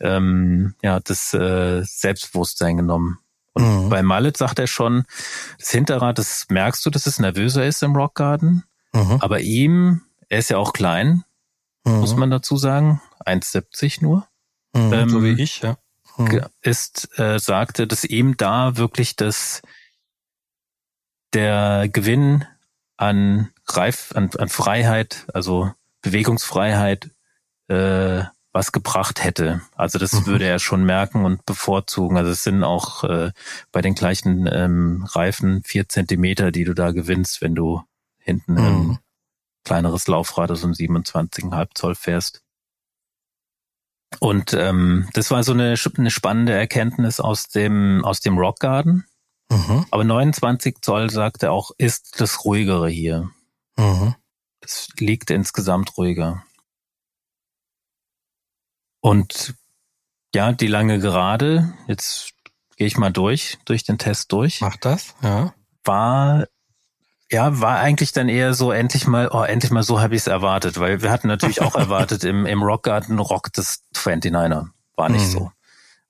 [0.00, 3.18] ähm, ja das äh, Selbstbewusstsein genommen.
[3.52, 3.88] Und mhm.
[3.88, 5.04] bei Mallet sagt er schon,
[5.58, 8.64] das Hinterrad, das merkst du, dass es nervöser ist im Rockgarden.
[8.92, 9.18] Mhm.
[9.20, 11.22] Aber ihm, er ist ja auch klein,
[11.84, 12.00] mhm.
[12.00, 14.28] muss man dazu sagen, 1,70 nur.
[14.74, 15.76] Mhm, ähm, so wie ich, ja.
[16.62, 19.62] Ist, äh, sagte, dass ihm da wirklich das
[21.32, 22.44] der Gewinn
[22.96, 25.72] an Reif, an, an Freiheit, also
[26.02, 27.10] Bewegungsfreiheit,
[27.68, 28.22] äh,
[28.52, 29.62] was gebracht hätte.
[29.74, 30.26] Also das mhm.
[30.26, 32.16] würde er schon merken und bevorzugen.
[32.16, 33.32] Also es sind auch äh,
[33.72, 37.82] bei den gleichen ähm, Reifen vier Zentimeter, die du da gewinnst, wenn du
[38.18, 38.60] hinten mhm.
[38.60, 38.98] ein
[39.64, 42.43] kleineres Laufrad, also ein 27,5 Zoll fährst.
[44.20, 49.06] Und ähm, das war so eine, eine spannende Erkenntnis aus dem aus dem Rock Garden.
[49.50, 49.86] Mhm.
[49.90, 53.30] Aber 29 Zoll, sagt er auch, ist das ruhigere hier.
[53.76, 54.14] Mhm.
[54.60, 56.42] Das liegt insgesamt ruhiger.
[59.00, 59.54] Und
[60.34, 62.32] ja, die lange Gerade, jetzt
[62.76, 64.60] gehe ich mal durch, durch den Test durch.
[64.62, 65.54] Macht das, ja.
[65.84, 66.46] War
[67.30, 70.26] ja, war eigentlich dann eher so endlich mal, oh, endlich mal so habe ich es
[70.26, 74.68] erwartet, weil wir hatten natürlich auch erwartet im, im Rockgarten Rock des 29er.
[74.96, 75.30] War nicht mhm.
[75.30, 75.52] so.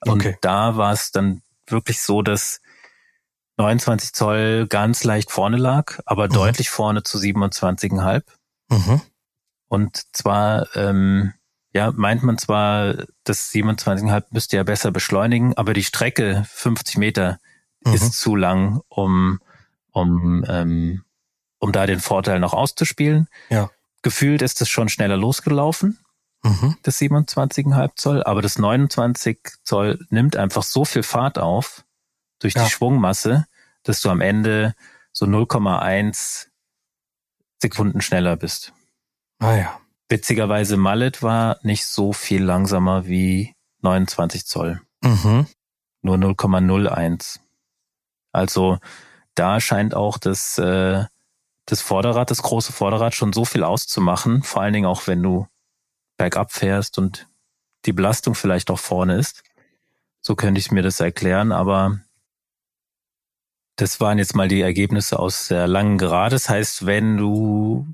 [0.00, 0.36] Und okay.
[0.40, 2.60] da war es dann wirklich so, dass
[3.56, 6.32] 29 Zoll ganz leicht vorne lag, aber mhm.
[6.32, 8.22] deutlich vorne zu 27,5.
[8.68, 9.00] Mhm.
[9.68, 11.32] Und zwar, ähm,
[11.72, 12.94] ja, meint man zwar,
[13.24, 17.38] das 27,5 müsste ja besser beschleunigen, aber die Strecke 50 Meter
[17.84, 17.94] mhm.
[17.94, 19.40] ist zu lang, um,
[19.94, 21.04] um, ähm,
[21.58, 23.28] um da den Vorteil noch auszuspielen.
[23.48, 23.70] Ja.
[24.02, 25.98] Gefühlt ist es schon schneller losgelaufen,
[26.42, 26.76] mhm.
[26.82, 31.84] das 27,5 Zoll, aber das 29 Zoll nimmt einfach so viel Fahrt auf,
[32.40, 32.64] durch ja.
[32.64, 33.46] die Schwungmasse,
[33.84, 34.74] dass du am Ende
[35.12, 36.48] so 0,1
[37.62, 38.74] Sekunden schneller bist.
[39.38, 39.80] Ah ja.
[40.08, 44.82] Witzigerweise Mallet war nicht so viel langsamer wie 29 Zoll.
[45.02, 45.46] Mhm.
[46.02, 47.38] Nur 0,01.
[48.32, 48.78] Also
[49.34, 51.04] da scheint auch das, äh,
[51.66, 55.46] das Vorderrad, das große Vorderrad schon so viel auszumachen, vor allen Dingen auch wenn du
[56.16, 57.26] bergab fährst und
[57.86, 59.42] die Belastung vielleicht auch vorne ist,
[60.20, 62.00] So könnte ich mir das erklären, aber
[63.76, 66.36] das waren jetzt mal die Ergebnisse aus der langen Gerade.
[66.36, 67.86] Das heißt, wenn du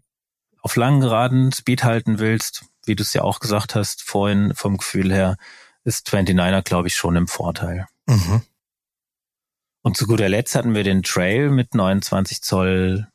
[0.60, 4.76] auf langen Geraden Speed halten willst, wie du es ja auch gesagt hast vorhin vom
[4.76, 5.36] Gefühl her,
[5.84, 7.86] ist 29er, glaube ich, schon im Vorteil.
[8.06, 8.42] Mhm.
[9.82, 13.08] Und zu guter Letzt hatten wir den Trail mit 29 Zoll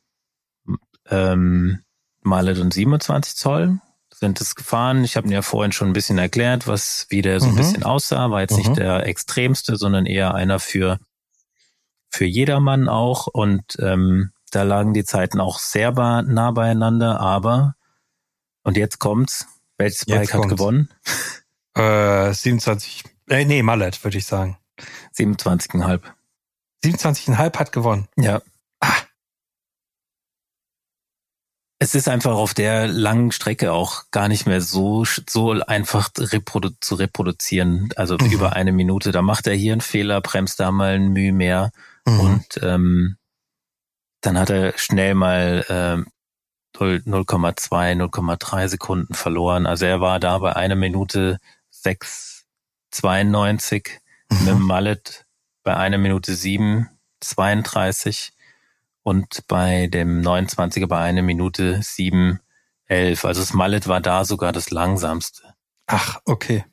[1.08, 1.82] ähm,
[2.22, 3.80] Mallet und 27 Zoll.
[4.12, 5.04] Sind es gefahren.
[5.04, 7.58] Ich habe mir ja vorhin schon ein bisschen erklärt, was wie der so ein mhm.
[7.58, 8.30] bisschen aussah.
[8.30, 8.58] War jetzt mhm.
[8.58, 10.98] nicht der extremste, sondern eher einer für
[12.08, 13.26] für jedermann auch.
[13.26, 17.20] Und ähm, da lagen die Zeiten auch sehr nah beieinander.
[17.20, 17.74] Aber
[18.62, 19.46] und jetzt kommt's.
[19.78, 20.88] Welches Bike hat gewonnen?
[21.74, 23.04] Äh, 27.
[23.28, 24.56] Äh, nee, Mallet, würde ich sagen.
[25.14, 26.00] 27,5.
[26.84, 28.08] 27,5 hat gewonnen.
[28.16, 28.40] Ja.
[28.80, 28.94] Ah.
[31.78, 36.70] Es ist einfach auf der langen Strecke auch gar nicht mehr so, so einfach reprodu
[36.80, 37.90] zu reproduzieren.
[37.96, 38.30] Also mhm.
[38.30, 39.12] über eine Minute.
[39.12, 41.70] Da macht er hier einen Fehler, bremst da mal ein Mühe mehr.
[42.06, 42.20] Mhm.
[42.20, 43.16] Und ähm,
[44.22, 46.06] dann hat er schnell mal ähm,
[46.76, 49.66] 0,2, 0,3 Sekunden verloren.
[49.66, 51.38] Also er war da bei einer Minute
[51.84, 53.90] 6,92
[54.30, 54.38] mhm.
[54.38, 55.25] mit dem Mallet
[55.66, 58.30] bei einer Minute 7,32
[59.02, 63.26] und bei dem 29er bei einer Minute 7,11.
[63.26, 65.56] Also das Mallet war da sogar das langsamste.
[65.86, 66.64] Ach, okay.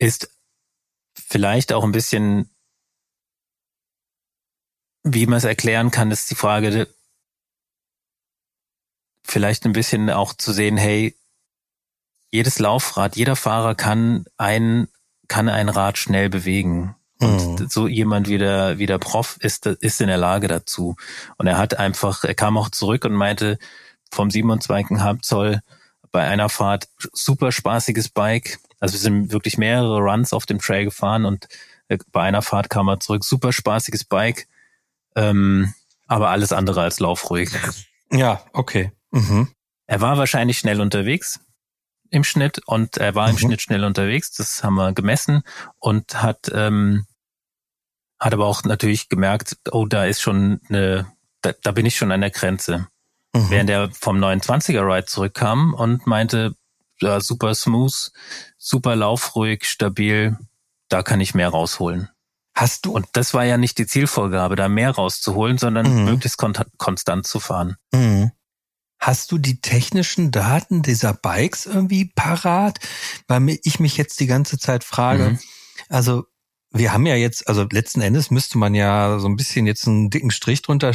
[0.00, 0.36] Ist
[1.14, 2.50] vielleicht auch ein bisschen,
[5.04, 6.92] wie man es erklären kann, ist die Frage,
[9.22, 11.16] vielleicht ein bisschen auch zu sehen, hey,
[12.32, 14.88] jedes Laufrad, jeder Fahrer kann ein,
[15.28, 16.96] kann ein Rad schnell bewegen.
[17.22, 17.68] Und mhm.
[17.68, 20.96] so jemand wie der, wie der Prof ist, ist in der Lage dazu.
[21.38, 23.58] Und er hat einfach, er kam auch zurück und meinte,
[24.10, 25.60] vom 27,5 Zoll
[26.10, 28.58] bei einer Fahrt super spaßiges Bike.
[28.80, 31.48] Also wir sind wirklich mehrere Runs auf dem Trail gefahren und
[31.88, 34.46] äh, bei einer Fahrt kam er zurück, super spaßiges Bike,
[35.16, 35.72] ähm,
[36.06, 37.50] aber alles andere als laufruhig.
[38.10, 38.92] Ja, okay.
[39.10, 39.48] Mhm.
[39.86, 41.40] Er war wahrscheinlich schnell unterwegs
[42.10, 43.32] im Schnitt und er war mhm.
[43.32, 44.32] im Schnitt schnell unterwegs.
[44.32, 45.42] Das haben wir gemessen
[45.78, 47.06] und hat ähm,
[48.22, 52.12] hat aber auch natürlich gemerkt, oh, da ist schon eine, da, da bin ich schon
[52.12, 52.86] an der Grenze.
[53.34, 53.50] Mhm.
[53.50, 56.54] Während er vom 29er Ride zurückkam und meinte,
[57.00, 58.12] ja, super smooth,
[58.58, 60.38] super laufruhig, stabil,
[60.88, 62.10] da kann ich mehr rausholen.
[62.54, 62.92] Hast du?
[62.92, 66.04] Und das war ja nicht die Zielvorgabe, da mehr rauszuholen, sondern mhm.
[66.04, 67.76] möglichst kon konstant zu fahren.
[67.92, 68.30] Mhm.
[69.00, 72.78] Hast du die technischen Daten dieser Bikes irgendwie parat?
[73.26, 75.38] Weil ich mich jetzt die ganze Zeit frage, mhm.
[75.88, 76.26] also
[76.72, 80.10] wir haben ja jetzt, also letzten Endes müsste man ja so ein bisschen jetzt einen
[80.10, 80.92] dicken Strich drunter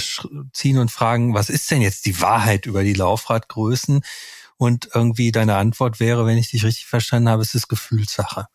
[0.51, 4.01] ziehen und fragen, was ist denn jetzt die Wahrheit über die Laufradgrößen?
[4.57, 8.47] Und irgendwie deine Antwort wäre, wenn ich dich richtig verstanden habe, es ist Gefühlssache.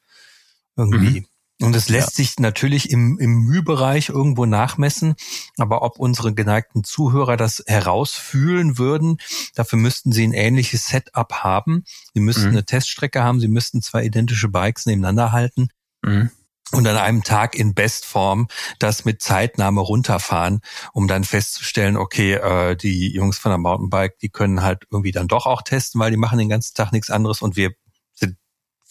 [0.77, 1.21] Irgendwie.
[1.21, 1.27] Mhm.
[1.61, 2.25] Und es lässt ja.
[2.25, 5.15] sich natürlich im, im Mühbereich irgendwo nachmessen.
[5.59, 9.19] Aber ob unsere geneigten Zuhörer das herausfühlen würden,
[9.55, 11.85] dafür müssten sie ein ähnliches Setup haben.
[12.15, 12.51] Sie müssten mhm.
[12.51, 13.39] eine Teststrecke haben.
[13.39, 15.69] Sie müssten zwei identische Bikes nebeneinander halten.
[16.03, 16.31] Mhm.
[16.73, 18.49] Und an einem Tag in Bestform
[18.79, 20.63] das mit Zeitnahme runterfahren,
[20.93, 25.29] um dann festzustellen, okay, äh, die Jungs von der Mountainbike, die können halt irgendwie dann
[25.29, 27.73] doch auch testen, weil die machen den ganzen Tag nichts anderes und wir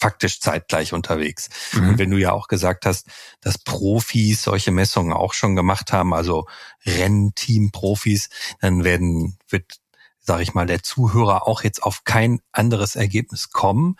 [0.02, 1.48] faktisch zeitgleich unterwegs.
[1.72, 1.90] Mhm.
[1.90, 3.06] Und wenn du ja auch gesagt hast,
[3.40, 6.46] dass Profis solche Messungen auch schon gemacht haben, also
[6.84, 8.28] Rennteam-Profis,
[8.60, 9.76] dann werden, wird,
[10.18, 13.94] sage ich mal, der Zuhörer auch jetzt auf kein anderes Ergebnis kommen.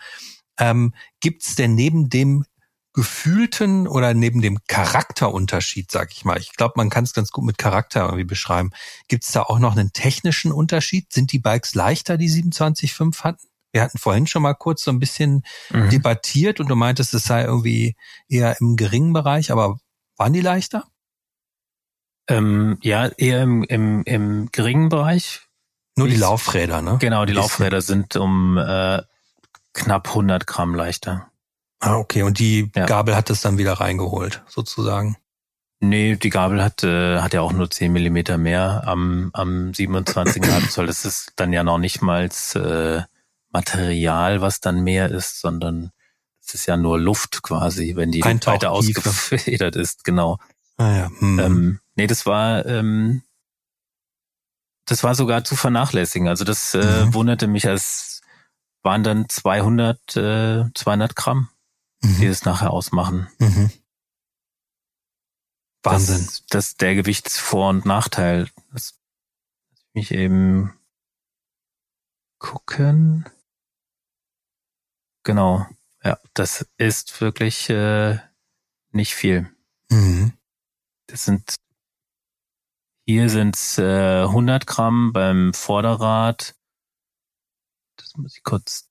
[0.59, 2.45] Ähm, Gibt es denn neben dem
[2.93, 7.43] gefühlten oder neben dem Charakterunterschied, sag ich mal, ich glaube, man kann es ganz gut
[7.43, 8.71] mit Charakter irgendwie beschreiben,
[9.07, 11.11] gibt es da auch noch einen technischen Unterschied?
[11.11, 13.47] Sind die Bikes leichter, die 27.5 hatten?
[13.71, 15.89] Wir hatten vorhin schon mal kurz so ein bisschen mhm.
[15.89, 17.95] debattiert und du meintest, es sei irgendwie
[18.29, 19.79] eher im geringen Bereich, aber
[20.15, 20.85] waren die leichter?
[22.27, 25.41] Ähm, ja, eher im, im, im geringen Bereich.
[25.95, 26.97] Nur die Laufräder, ne?
[26.99, 29.01] Genau, die Laufräder sind um äh,
[29.73, 31.31] knapp 100 Gramm leichter.
[31.83, 32.23] Ah, okay.
[32.23, 32.85] Und die ja.
[32.85, 35.17] Gabel hat es dann wieder reingeholt, sozusagen.
[35.81, 40.41] Nee, die Gabel hat, äh, hat ja auch nur 10 Millimeter mehr am, am 27
[40.69, 40.87] Zoll.
[40.87, 43.01] Das ist dann ja noch nicht mal äh,
[43.51, 45.91] Material, was dann mehr ist, sondern
[46.41, 50.37] es ist ja nur Luft quasi, wenn die Ein weiter ausgefedert ist, genau.
[50.77, 51.11] Ah ja.
[51.19, 51.39] Hm.
[51.39, 53.23] Ähm, nee, das war ähm,
[54.85, 56.27] das war sogar zu vernachlässigen.
[56.27, 57.13] Also das äh, mhm.
[57.13, 58.21] wunderte mich, als
[58.83, 61.49] waren dann 200 äh, 200 Gramm,
[62.03, 62.17] mhm.
[62.19, 63.27] die es nachher ausmachen.
[63.39, 63.71] Mhm.
[65.83, 66.25] Wahnsinn.
[66.25, 68.49] Das, das der Gewichtsvor- und Nachteil.
[68.71, 68.99] Das
[69.93, 70.73] mich eben
[72.39, 73.29] gucken.
[75.23, 75.67] Genau.
[76.03, 78.19] Ja, das ist wirklich äh,
[78.91, 79.49] nicht viel.
[79.89, 80.33] Mhm.
[81.07, 81.55] Das sind
[83.05, 86.55] hier sind es äh, 100 Gramm beim Vorderrad.
[87.97, 88.89] Das muss ich kurz.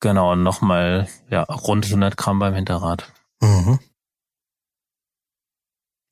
[0.00, 3.12] Genau, nochmal ja rund 100 Gramm beim Hinterrad.
[3.40, 3.78] Mhm.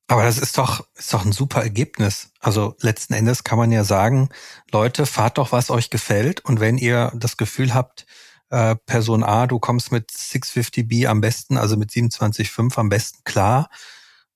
[0.09, 2.31] Aber das ist doch, ist doch ein super Ergebnis.
[2.41, 4.29] Also letzten Endes kann man ja sagen,
[4.71, 6.45] Leute, fahrt doch, was euch gefällt.
[6.45, 8.07] Und wenn ihr das Gefühl habt,
[8.51, 13.69] äh, Person A, du kommst mit 650B am besten, also mit 27,5 am besten klar,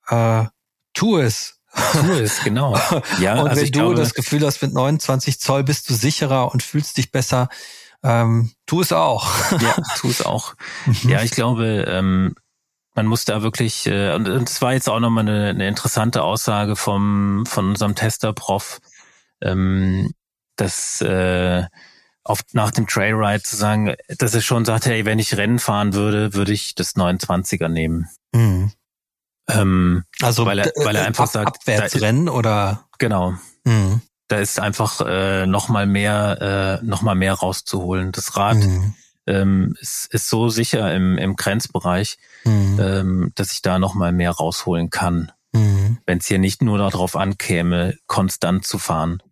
[0.08, 0.44] äh,
[0.92, 1.60] tu es.
[1.92, 2.76] Tu es, genau.
[3.20, 6.50] Ja, und also wenn du glaube, das Gefühl hast, mit 29 Zoll bist du sicherer
[6.50, 7.48] und fühlst dich besser,
[8.02, 9.28] ähm, tu es auch.
[9.60, 10.54] ja, tu es auch.
[10.86, 11.10] Mhm.
[11.10, 12.34] Ja, ich glaube, ähm,
[12.94, 16.76] man muss da wirklich, äh, und es war jetzt auch nochmal eine, eine interessante Aussage
[16.76, 18.80] vom, von unserem Tester-Prof,
[19.42, 20.12] ähm,
[20.56, 21.64] dass äh,
[22.24, 25.94] oft nach dem Trailride zu sagen, dass er schon sagt, hey, wenn ich Rennen fahren
[25.94, 28.08] würde, würde ich das 29er nehmen.
[28.32, 28.72] Mhm.
[29.48, 33.34] Ähm, also weil er, weil er einfach ab, sagt, Abwärtsrennen ist, oder genau.
[33.64, 34.00] Mhm.
[34.30, 38.12] Da ist einfach äh, noch mal mehr, äh, noch mal mehr rauszuholen.
[38.12, 38.94] Das Rad mhm
[39.30, 42.78] ähm, ist, ist so sicher im, im Grenzbereich, mhm.
[42.80, 45.32] ähm, dass ich da nochmal mehr rausholen kann.
[45.52, 45.98] Mhm.
[46.06, 49.22] Wenn es hier nicht nur darauf ankäme, konstant zu fahren.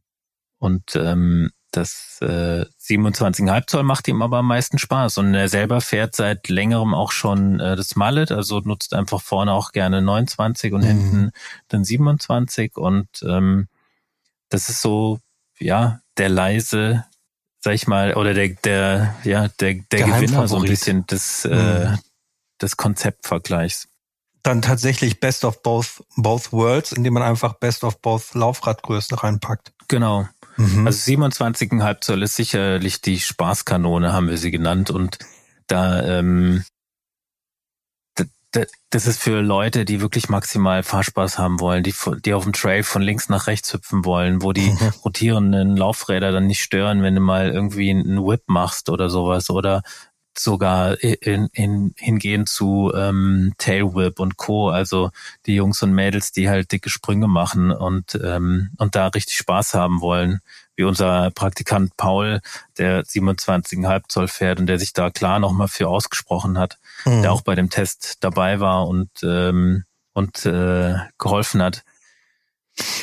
[0.59, 5.19] Und ähm, das äh, 27,5 Zoll macht ihm aber am meisten Spaß.
[5.19, 9.53] Und er selber fährt seit längerem auch schon äh, das Mallet, also nutzt einfach vorne
[9.53, 10.87] auch gerne 29 und mhm.
[10.87, 11.31] hinten
[11.69, 12.77] dann 27.
[12.77, 13.69] Und ähm,
[14.49, 15.19] das ist so,
[15.59, 17.05] ja, der leise
[17.61, 21.49] sag ich mal, oder der, der, ja, der, der Gewinner so ein bisschen des, äh,
[21.49, 21.95] mhm.
[21.95, 21.97] äh,
[22.61, 23.89] des Konzeptvergleichs.
[24.43, 29.73] Dann tatsächlich Best of Both, both Worlds, indem man einfach Best of Both Laufradgrößen reinpackt.
[29.89, 30.29] Genau.
[30.57, 30.87] Mhm.
[30.87, 34.91] Also 27,5 Zoll ist sicherlich die Spaßkanone, haben wir sie genannt.
[34.91, 35.19] Und
[35.67, 36.65] da ähm,
[38.53, 41.95] das ist für Leute, die wirklich maximal Fahrspaß haben wollen, die,
[42.25, 44.79] die auf dem Trail von links nach rechts hüpfen wollen, wo die mhm.
[45.05, 49.83] rotierenden Laufräder dann nicht stören, wenn du mal irgendwie einen Whip machst oder sowas oder
[50.37, 54.71] sogar in, in, hingehen zu ähm, Tailwhip und Co.
[54.71, 55.11] Also
[55.47, 59.75] die Jungs und Mädels, die halt dicke Sprünge machen und, ähm, und da richtig Spaß
[59.75, 60.41] haben wollen
[60.79, 62.41] wie unser Praktikant Paul,
[62.79, 67.23] der 27,5 Zoll fährt und der sich da klar nochmal für ausgesprochen hat, mhm.
[67.23, 71.83] der auch bei dem Test dabei war und, ähm, und äh, geholfen hat.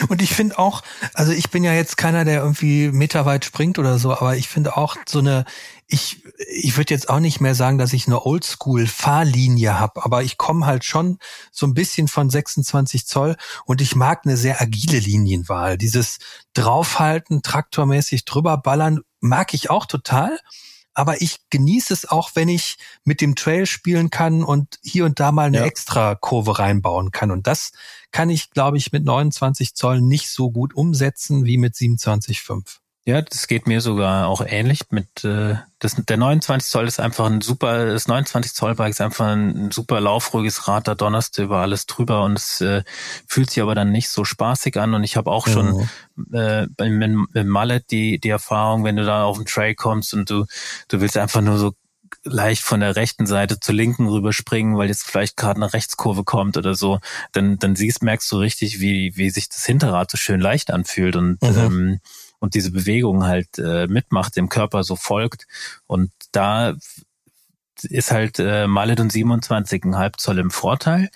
[0.10, 0.82] Und ich finde auch,
[1.14, 4.78] also ich bin ja jetzt keiner, der irgendwie meterweit springt oder so, aber ich finde
[4.78, 5.46] auch so eine,
[5.88, 10.38] ich, ich würde jetzt auch nicht mehr sagen, dass ich eine Oldschool-Fahrlinie habe, aber ich
[10.38, 11.20] komme halt schon
[11.52, 15.78] so ein bisschen von 26 Zoll und ich mag eine sehr agile Linienwahl.
[15.78, 16.20] Dieses
[16.54, 20.38] draufhalten, traktormäßig drüber ballern, mag ich auch total.
[20.98, 25.20] Aber ich genieße es auch, wenn ich mit dem Trail spielen kann und hier und
[25.20, 25.66] da mal eine ja.
[25.66, 27.32] extra Kurve reinbauen kann.
[27.32, 27.74] Und das
[28.16, 32.78] kann ich, glaube ich, mit 29 Zoll nicht so gut umsetzen wie mit 27,5.
[33.04, 37.26] Ja, das geht mir sogar auch ähnlich mit äh, das der 29 Zoll ist einfach
[37.26, 41.44] ein super das 29 Zoll Bike ist einfach ein, super laufruhiges Rad, da donnerst du
[41.44, 42.84] über alles drüber und es äh,
[43.28, 45.86] fühlt sich aber dann nicht so spaßig an und ich habe auch schon
[46.16, 46.34] mhm.
[46.34, 50.30] äh, mit, mit Mallet die die Erfahrung, wenn du da auf den Trail kommst und
[50.30, 50.46] du
[50.88, 51.74] du willst einfach nur so
[52.24, 56.58] leicht von der rechten Seite zur linken rüberspringen, weil jetzt vielleicht gerade eine Rechtskurve kommt
[56.58, 57.00] oder so,
[57.32, 61.16] dann dann siehst merkst du richtig, wie wie sich das Hinterrad so schön leicht anfühlt
[61.16, 61.58] und mhm.
[61.58, 62.00] ähm,
[62.40, 65.48] und diese Bewegung halt äh, mitmacht, dem Körper so folgt.
[65.88, 66.76] Und da
[67.82, 71.10] ist halt äh, Mallet und 27,5 Zoll im Vorteil.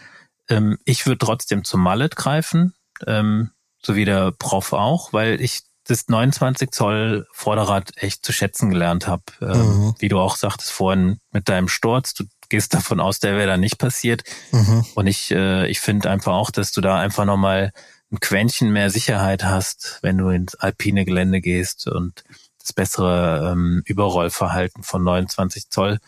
[0.50, 2.74] Ähm, ich würde trotzdem zum Mallet greifen,
[3.06, 8.70] ähm, so wie der Prof auch, weil ich das 29 Zoll Vorderrad echt zu schätzen
[8.70, 9.24] gelernt habe.
[9.42, 9.96] Ähm, mhm.
[10.00, 13.58] Wie du auch sagtest vorhin mit deinem Sturz, du gehst davon aus, der wäre da
[13.58, 14.24] nicht passiert.
[14.52, 14.86] Mhm.
[14.96, 17.72] Und ich, äh, ich finde einfach auch, dass du da einfach nochmal
[18.12, 22.24] ein Quäntchen mehr Sicherheit hast, wenn du ins alpine Gelände gehst und
[22.60, 26.00] das bessere ähm, Überrollverhalten von 29 Zoll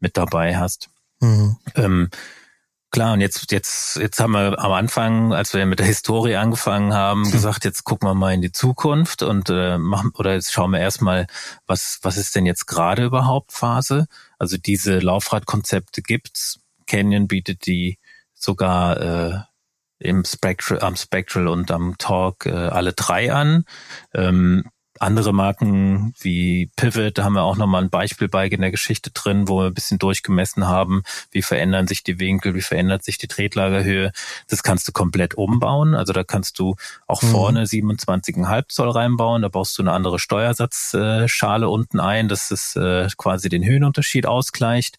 [0.00, 0.88] mit dabei hast.
[1.20, 1.56] Mhm.
[1.74, 2.10] Ähm,
[2.90, 6.92] klar, und jetzt, jetzt, jetzt haben wir am Anfang, als wir mit der Historie angefangen
[6.92, 7.30] haben, mhm.
[7.30, 10.80] gesagt, jetzt gucken wir mal in die Zukunft und äh, machen, oder jetzt schauen wir
[10.80, 11.26] erstmal,
[11.66, 14.06] was, was ist denn jetzt gerade überhaupt Phase?
[14.38, 16.60] Also diese Laufradkonzepte gibt's.
[16.86, 17.98] Canyon bietet die
[18.34, 19.38] sogar äh,
[20.00, 23.64] im Spectral, am Spectral und am Talk äh, alle drei an.
[24.12, 24.64] Ähm,
[25.00, 29.48] andere Marken wie Pivot, da haben wir auch nochmal ein Beispielbike in der Geschichte drin,
[29.48, 33.26] wo wir ein bisschen durchgemessen haben, wie verändern sich die Winkel, wie verändert sich die
[33.26, 34.12] Tretlagerhöhe.
[34.48, 35.94] Das kannst du komplett umbauen.
[35.94, 36.76] Also da kannst du
[37.06, 37.28] auch mhm.
[37.28, 39.40] vorne 27,5 Zoll reinbauen.
[39.40, 44.98] Da baust du eine andere Steuersatzschale unten ein, dass es äh, quasi den Höhenunterschied ausgleicht.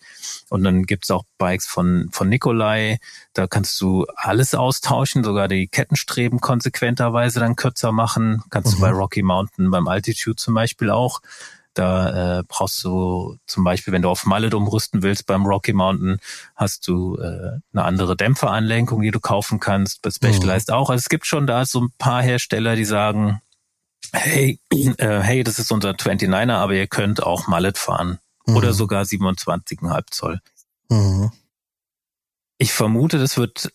[0.49, 2.97] Und dann gibt's auch Bikes von, von Nikolai.
[3.33, 8.41] Da kannst du alles austauschen, sogar die Kettenstreben konsequenterweise dann kürzer machen.
[8.49, 8.75] Kannst mhm.
[8.77, 11.21] du bei Rocky Mountain beim Altitude zum Beispiel auch.
[11.73, 16.19] Da äh, brauchst du zum Beispiel, wenn du auf Mallet umrüsten willst beim Rocky Mountain,
[16.55, 20.01] hast du äh, eine andere Dämpferanlenkung, die du kaufen kannst.
[20.01, 20.75] Bei Specialized mhm.
[20.75, 20.89] auch.
[20.89, 23.41] Also es gibt schon da so ein paar Hersteller, die sagen,
[24.11, 28.19] hey, äh, hey, das ist unser 29er, aber ihr könnt auch Mallet fahren.
[28.45, 28.57] Mhm.
[28.57, 30.41] Oder sogar 27,5 Zoll.
[30.89, 31.31] Mhm.
[32.57, 33.71] Ich vermute, das wird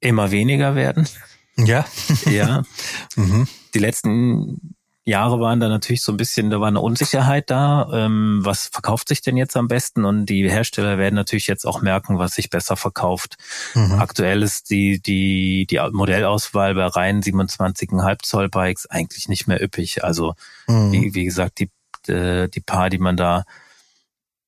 [0.00, 1.08] immer weniger werden.
[1.56, 1.86] Ja.
[2.26, 2.62] ja.
[3.16, 3.48] mhm.
[3.72, 4.76] Die letzten
[5.06, 7.88] Jahre waren da natürlich so ein bisschen, da war eine Unsicherheit da.
[7.92, 10.04] Ähm, was verkauft sich denn jetzt am besten?
[10.04, 13.36] Und die Hersteller werden natürlich jetzt auch merken, was sich besser verkauft.
[13.74, 13.98] Mhm.
[13.98, 20.02] Aktuell ist die, die, die Modellauswahl bei reinen 27,5 Zoll Bikes eigentlich nicht mehr üppig.
[20.02, 20.34] Also,
[20.68, 20.92] mhm.
[20.92, 21.70] wie, wie gesagt, die,
[22.10, 23.44] äh, die paar, die man da,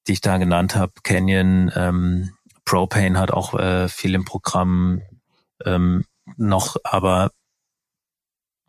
[0.07, 2.33] die ich da genannt habe, Canyon, ähm,
[2.65, 5.03] Propane hat auch äh, viel im Programm
[5.65, 6.05] ähm,
[6.37, 7.31] noch, aber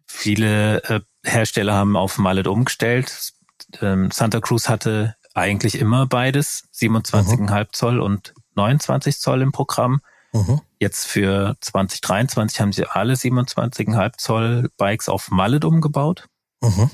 [0.07, 3.33] viele äh, Hersteller haben auf Mallet umgestellt.
[3.81, 7.67] Ähm, Santa Cruz hatte eigentlich immer beides, 27,5 mhm.
[7.71, 10.01] Zoll und 29 Zoll im Programm.
[10.33, 10.61] Mhm.
[10.79, 16.27] Jetzt für 2023 haben sie alle 27,5 Zoll Bikes auf Mallet umgebaut.
[16.61, 16.89] Mhm.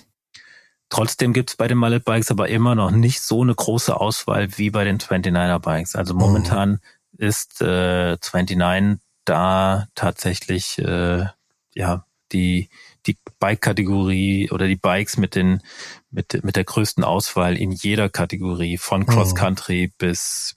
[0.89, 4.57] Trotzdem gibt es bei den Mallet Bikes aber immer noch nicht so eine große Auswahl
[4.57, 5.95] wie bei den 29er Bikes.
[5.95, 6.79] Also momentan mhm.
[7.17, 11.25] ist äh, 29 da tatsächlich äh,
[11.73, 12.69] ja die
[13.05, 15.61] die Bike-Kategorie oder die Bikes mit den
[16.09, 19.95] mit mit der größten Auswahl in jeder Kategorie von Cross Country mhm.
[19.97, 20.55] bis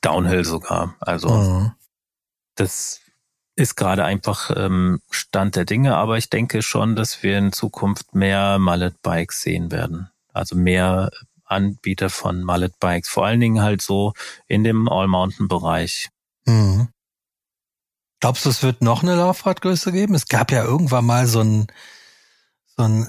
[0.00, 0.96] Downhill sogar.
[1.00, 1.72] Also mhm.
[2.54, 3.00] das
[3.56, 8.14] ist gerade einfach ähm, Stand der Dinge, aber ich denke schon, dass wir in Zukunft
[8.14, 10.10] mehr Mallet Bikes sehen werden.
[10.32, 11.10] Also mehr
[11.44, 14.12] Anbieter von Mallet Bikes, vor allen Dingen halt so
[14.48, 16.08] in dem All-Mountain-Bereich.
[16.46, 16.88] Mhm.
[18.24, 20.14] Glaubst du, es wird noch eine Laufradgröße geben?
[20.14, 21.66] Es gab ja irgendwann mal so ein,
[22.74, 23.06] so ein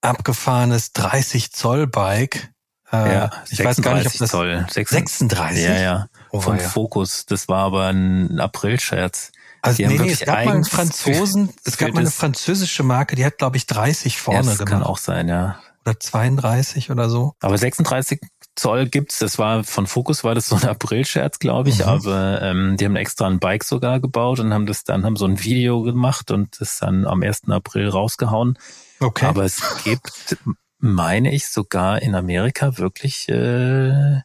[0.00, 2.52] abgefahrenes 30 Zoll Bike.
[2.90, 4.66] Äh, ja, ich weiß gar nicht, ob das Zoll.
[4.68, 5.64] 36.
[5.64, 6.08] Ja, ja.
[6.32, 6.68] Oh, Von ja.
[6.68, 7.24] Focus.
[7.26, 9.30] Das war aber ein April-Scherz.
[9.62, 13.24] Also nee, nee, es gab mal einen Franzosen, es gab mal eine französische Marke, die
[13.24, 14.72] hat, glaube ich, 30 vorne ja, das gemacht.
[14.72, 15.60] kann auch sein, ja.
[15.84, 17.36] Oder 32 oder so.
[17.38, 18.20] Aber 36
[18.58, 19.18] Zoll gibt's.
[19.18, 21.78] Das war von Focus war das so ein April-Scherz, glaube ich.
[21.78, 21.84] Mhm.
[21.84, 25.26] Aber ähm, die haben extra ein Bike sogar gebaut und haben das dann haben so
[25.26, 27.48] ein Video gemacht und das dann am 1.
[27.48, 28.58] April rausgehauen.
[29.00, 29.26] Okay.
[29.26, 30.36] Aber es gibt,
[30.78, 34.20] meine ich, sogar in Amerika wirklich äh,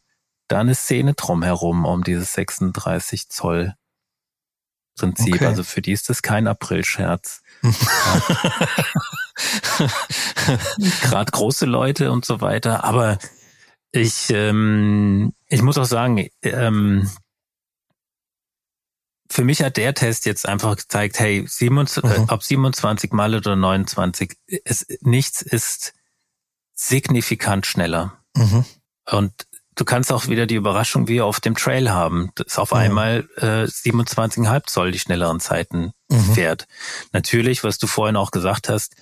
[0.48, 3.76] da eine Szene drumherum um dieses 36 Zoll
[4.98, 5.36] Prinzip.
[5.36, 5.46] Okay.
[5.46, 7.42] Also für die ist das kein April-Scherz.
[11.02, 12.84] Gerade große Leute und so weiter.
[12.84, 13.18] Aber
[13.94, 17.10] ich, ähm, ich muss auch sagen, ähm,
[19.30, 22.26] für mich hat der Test jetzt einfach gezeigt, hey, 27, mhm.
[22.30, 24.36] ob 27 Mal oder 29,
[24.66, 25.94] es, nichts ist
[26.74, 28.18] signifikant schneller.
[28.36, 28.66] Mhm.
[29.12, 32.78] Und du kannst auch wieder die Überraschung wie auf dem Trail haben, dass auf mhm.
[32.78, 36.34] einmal äh, 27,5 Zoll die schnelleren Zeiten mhm.
[36.34, 36.68] fährt.
[37.12, 38.96] Natürlich, was du vorhin auch gesagt hast,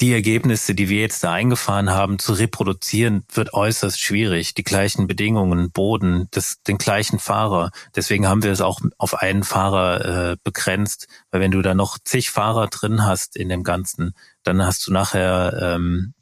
[0.00, 4.54] die Ergebnisse, die wir jetzt da eingefahren haben, zu reproduzieren, wird äußerst schwierig.
[4.54, 7.70] Die gleichen Bedingungen, Boden, das, den gleichen Fahrer.
[7.94, 11.98] Deswegen haben wir es auch auf einen Fahrer äh, begrenzt, weil wenn du da noch
[12.02, 16.14] zig Fahrer drin hast in dem Ganzen, dann hast du nachher ähm,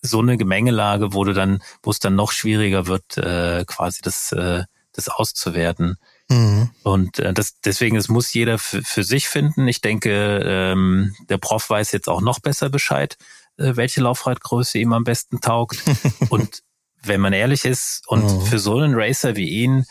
[0.00, 4.32] so eine Gemengelage, wo du dann, wo es dann noch schwieriger wird, äh, quasi das,
[4.32, 5.96] äh, das auszuwerten.
[6.30, 6.70] Mhm.
[6.82, 9.68] Und äh, das, deswegen, es muss jeder für, sich finden.
[9.68, 13.18] Ich denke, ähm, der Prof weiß jetzt auch noch besser Bescheid,
[13.58, 15.82] äh, welche Laufradgröße ihm am besten taugt.
[16.30, 16.62] und
[17.02, 18.42] wenn man ehrlich ist, und mhm.
[18.42, 19.84] für so einen Racer wie ihn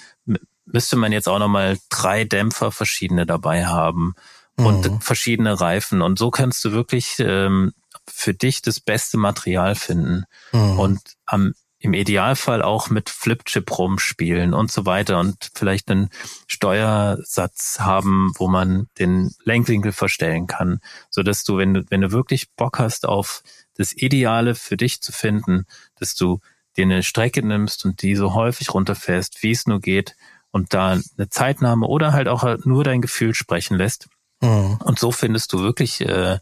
[0.71, 4.13] müsste man jetzt auch nochmal drei Dämpfer verschiedene dabei haben
[4.55, 5.01] und mhm.
[5.01, 6.01] verschiedene Reifen.
[6.01, 7.73] Und so kannst du wirklich ähm,
[8.07, 10.25] für dich das beste Material finden.
[10.51, 10.79] Mhm.
[10.79, 16.09] Und am im Idealfall auch mit Flipchip rumspielen und so weiter und vielleicht einen
[16.45, 22.11] Steuersatz haben, wo man den Lenkwinkel verstellen kann, so dass du, wenn du, wenn du
[22.11, 23.43] wirklich Bock hast auf
[23.75, 25.65] das Ideale für dich zu finden,
[25.95, 26.39] dass du
[26.75, 30.15] dir eine Strecke nimmst und die so häufig runterfährst, wie es nur geht
[30.51, 34.09] und da eine Zeitnahme oder halt auch nur dein Gefühl sprechen lässt.
[34.41, 34.79] Mhm.
[34.83, 36.39] Und so findest du wirklich äh,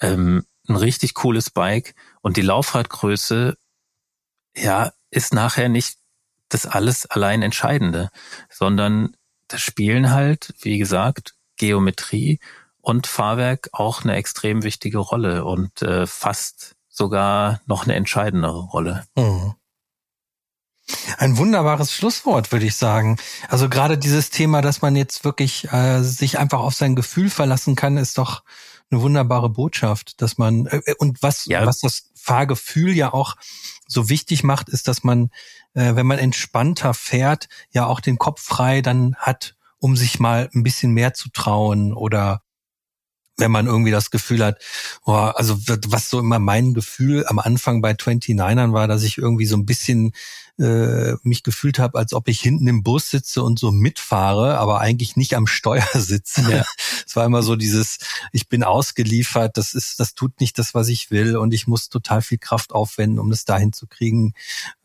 [0.00, 3.56] ähm, ein richtig cooles Bike und die Laufradgröße,
[4.56, 5.98] ja, ist nachher nicht
[6.48, 8.10] das alles allein Entscheidende,
[8.50, 9.16] sondern
[9.48, 12.40] da spielen halt, wie gesagt, Geometrie
[12.80, 19.04] und Fahrwerk auch eine extrem wichtige Rolle und äh, fast sogar noch eine entscheidendere Rolle.
[19.16, 19.54] Mhm.
[21.18, 23.16] Ein wunderbares Schlusswort, würde ich sagen.
[23.48, 27.74] Also gerade dieses Thema, dass man jetzt wirklich äh, sich einfach auf sein Gefühl verlassen
[27.74, 28.44] kann, ist doch
[28.90, 31.66] eine wunderbare Botschaft, dass man äh, und was ja.
[31.66, 33.36] was das Fahrgefühl ja auch
[33.86, 35.30] so wichtig macht, ist, dass man,
[35.74, 40.50] äh, wenn man entspannter fährt, ja auch den Kopf frei dann hat, um sich mal
[40.52, 42.42] ein bisschen mehr zu trauen oder
[43.36, 44.62] wenn man irgendwie das Gefühl hat,
[45.04, 45.56] oh, also
[45.88, 49.66] was so immer mein Gefühl am Anfang bei 29ern war, dass ich irgendwie so ein
[49.66, 50.12] bisschen
[50.58, 54.80] äh, mich gefühlt habe, als ob ich hinten im Bus sitze und so mitfahre, aber
[54.80, 56.42] eigentlich nicht am Steuer sitze.
[56.50, 56.64] Ja.
[57.06, 57.98] Es war immer so dieses,
[58.32, 61.88] ich bin ausgeliefert, das ist, das tut nicht das, was ich will und ich muss
[61.88, 64.32] total viel Kraft aufwenden, um es dahin zu kriegen,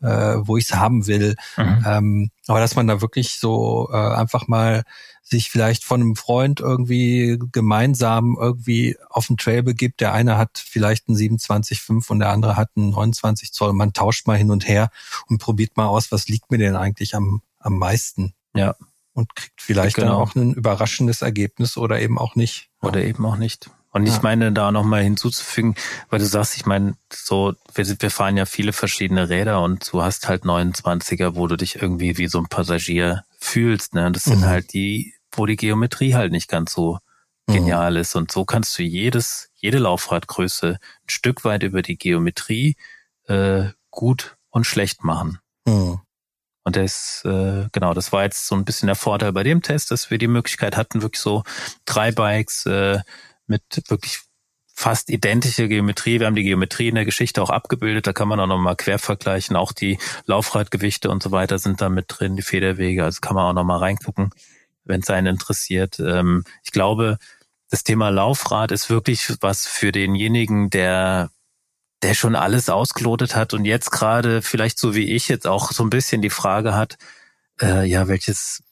[0.02, 1.36] äh, wo ich es haben will.
[1.56, 1.84] Mhm.
[1.86, 4.82] Ähm, aber dass man da wirklich so äh, einfach mal
[5.22, 10.00] sich vielleicht von einem Freund irgendwie gemeinsam irgendwie auf den Trail begibt.
[10.00, 13.72] Der eine hat vielleicht einen 27,5 und der andere hat einen 29 Zoll.
[13.72, 14.90] Man tauscht mal hin und her
[15.28, 18.34] und probiert mal aus, was liegt mir denn eigentlich am, am meisten.
[18.54, 18.74] Ja.
[19.14, 20.08] Und kriegt vielleicht genau.
[20.08, 22.70] dann auch ein überraschendes Ergebnis oder eben auch nicht.
[22.80, 23.08] Oder ja.
[23.08, 23.70] eben auch nicht.
[23.94, 25.74] Und ich meine, da nochmal hinzuzufügen,
[26.08, 30.02] weil du sagst, ich meine, so, wir, wir fahren ja viele verschiedene Räder und du
[30.02, 34.10] hast halt 29er, wo du dich irgendwie wie so ein Passagier fühlst, ne?
[34.12, 34.46] Das sind mhm.
[34.46, 36.98] halt die, wo die Geometrie halt nicht ganz so
[37.46, 37.54] mhm.
[37.54, 37.96] genial mhm.
[37.98, 38.14] ist.
[38.14, 42.76] Und so kannst du jedes, jede Laufradgröße ein Stück weit über die Geometrie
[43.26, 45.38] äh, gut und schlecht machen.
[45.66, 46.00] Mhm.
[46.64, 49.90] Und das, äh, genau, das war jetzt so ein bisschen der Vorteil bei dem Test,
[49.90, 51.42] dass wir die Möglichkeit hatten, wirklich so
[51.84, 53.00] drei Bikes äh,
[53.48, 54.20] mit wirklich
[54.74, 56.18] fast identische Geometrie.
[56.18, 58.06] Wir haben die Geometrie in der Geschichte auch abgebildet.
[58.06, 59.56] Da kann man auch nochmal quer vergleichen.
[59.56, 63.04] Auch die Laufradgewichte und so weiter sind da mit drin, die Federwege.
[63.04, 64.30] Also kann man auch nochmal reingucken,
[64.84, 66.00] wenn es einen interessiert.
[66.00, 67.18] Ähm, ich glaube,
[67.70, 71.30] das Thema Laufrad ist wirklich was für denjenigen, der
[72.02, 75.84] der schon alles ausgelotet hat und jetzt gerade vielleicht so wie ich jetzt auch so
[75.84, 76.98] ein bisschen die Frage hat,
[77.60, 78.62] äh, ja, welches,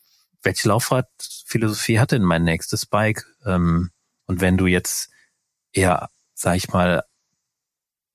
[0.42, 3.24] welche Laufradphilosophie hat denn mein nächstes Bike?
[3.46, 3.90] Ähm,
[4.26, 5.10] und wenn du jetzt
[5.72, 7.04] eher, sag ich mal,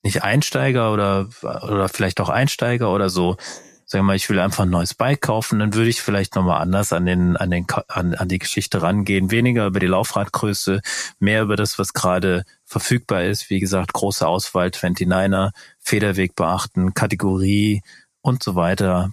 [0.03, 3.37] nicht Einsteiger oder, oder vielleicht auch Einsteiger oder so,
[3.85, 6.91] sag mal, ich will einfach ein neues Bike kaufen, dann würde ich vielleicht nochmal anders
[6.91, 9.31] an den, an den, an, an die Geschichte rangehen.
[9.31, 10.81] Weniger über die Laufradgröße,
[11.19, 13.49] mehr über das, was gerade verfügbar ist.
[13.49, 17.83] Wie gesagt, große Auswahl, 29er, Federweg beachten, Kategorie
[18.21, 19.11] und so weiter,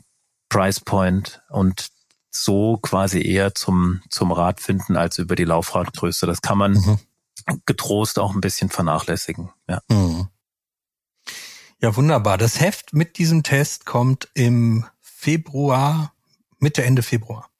[0.48, 1.88] Price Point und
[2.30, 6.26] so quasi eher zum, zum Rad finden als über die Laufradgröße.
[6.26, 6.98] Das kann man mhm.
[7.66, 9.50] Getrost auch ein bisschen vernachlässigen.
[9.68, 9.82] Ja.
[9.88, 10.28] Mhm.
[11.80, 12.38] Ja, wunderbar.
[12.38, 16.14] Das Heft mit diesem Test kommt im Februar,
[16.58, 17.50] Mitte, Ende Februar.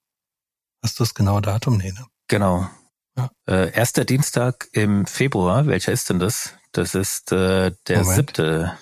[0.82, 1.76] Hast du das genaue Datum?
[1.76, 2.06] Nee, ne?
[2.28, 2.68] Genau.
[3.16, 3.30] Ja.
[3.46, 5.66] Äh, erster Dienstag im Februar.
[5.66, 6.54] Welcher ist denn das?
[6.70, 8.14] Das ist äh, der Moment.
[8.16, 8.78] siebte.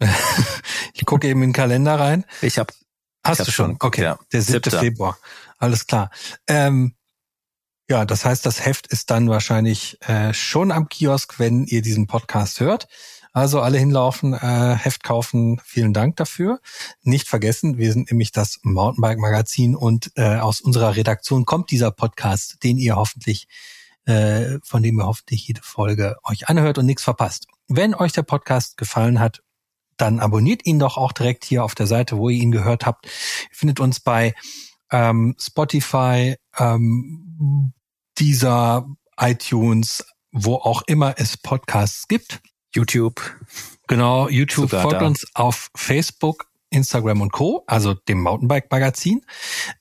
[0.94, 2.24] ich gucke eben in den Kalender rein.
[2.42, 2.72] Ich habe
[3.26, 3.76] Hast du schon?
[3.80, 4.18] Okay, ja.
[4.32, 4.70] der 7.
[4.70, 5.18] Februar.
[5.58, 6.10] Alles klar.
[6.46, 6.95] Ähm,
[7.88, 12.06] ja, das heißt, das Heft ist dann wahrscheinlich äh, schon am Kiosk, wenn ihr diesen
[12.06, 12.88] Podcast hört.
[13.32, 15.60] Also alle hinlaufen, äh, Heft kaufen.
[15.62, 16.58] Vielen Dank dafür.
[17.02, 21.90] Nicht vergessen, wir sind nämlich das Mountainbike Magazin und äh, aus unserer Redaktion kommt dieser
[21.90, 23.46] Podcast, den ihr hoffentlich,
[24.06, 27.46] äh, von dem ihr hoffentlich jede Folge euch anhört und nichts verpasst.
[27.68, 29.42] Wenn euch der Podcast gefallen hat,
[29.98, 33.04] dann abonniert ihn doch auch direkt hier auf der Seite, wo ihr ihn gehört habt.
[33.04, 34.34] Ihr findet uns bei
[34.90, 37.25] ähm, Spotify, ähm,
[38.18, 38.86] dieser
[39.18, 42.40] iTunes, wo auch immer es Podcasts gibt.
[42.74, 43.20] YouTube.
[43.88, 45.06] Genau, YouTube Sogar folgt da.
[45.06, 49.24] uns auf Facebook, Instagram und Co., also dem Mountainbike Magazin.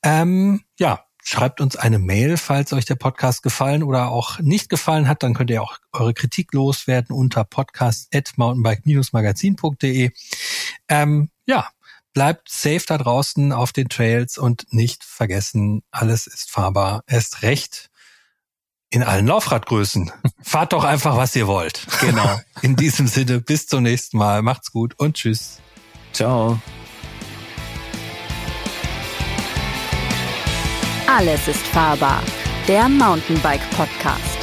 [0.04, 5.08] Ähm, ja, Schreibt uns eine Mail, falls euch der Podcast gefallen oder auch nicht gefallen
[5.08, 5.24] hat.
[5.24, 10.12] Dann könnt ihr auch eure Kritik loswerden unter podcast.mountainbike-magazin.de.
[10.88, 11.68] Ähm, ja,
[12.16, 17.04] bleibt safe da draußen auf den Trails und nicht vergessen, alles ist fahrbar.
[17.06, 17.92] Erst recht
[18.90, 20.12] in allen Laufradgrößen.
[20.42, 21.86] Fahrt doch einfach, was ihr wollt.
[22.00, 22.40] Genau.
[22.62, 24.42] In diesem Sinne, bis zum nächsten Mal.
[24.42, 25.60] Macht's gut und tschüss.
[26.14, 26.60] Ciao.
[31.08, 32.24] Alles ist fahrbar.
[32.68, 34.35] Der Mountainbike Podcast.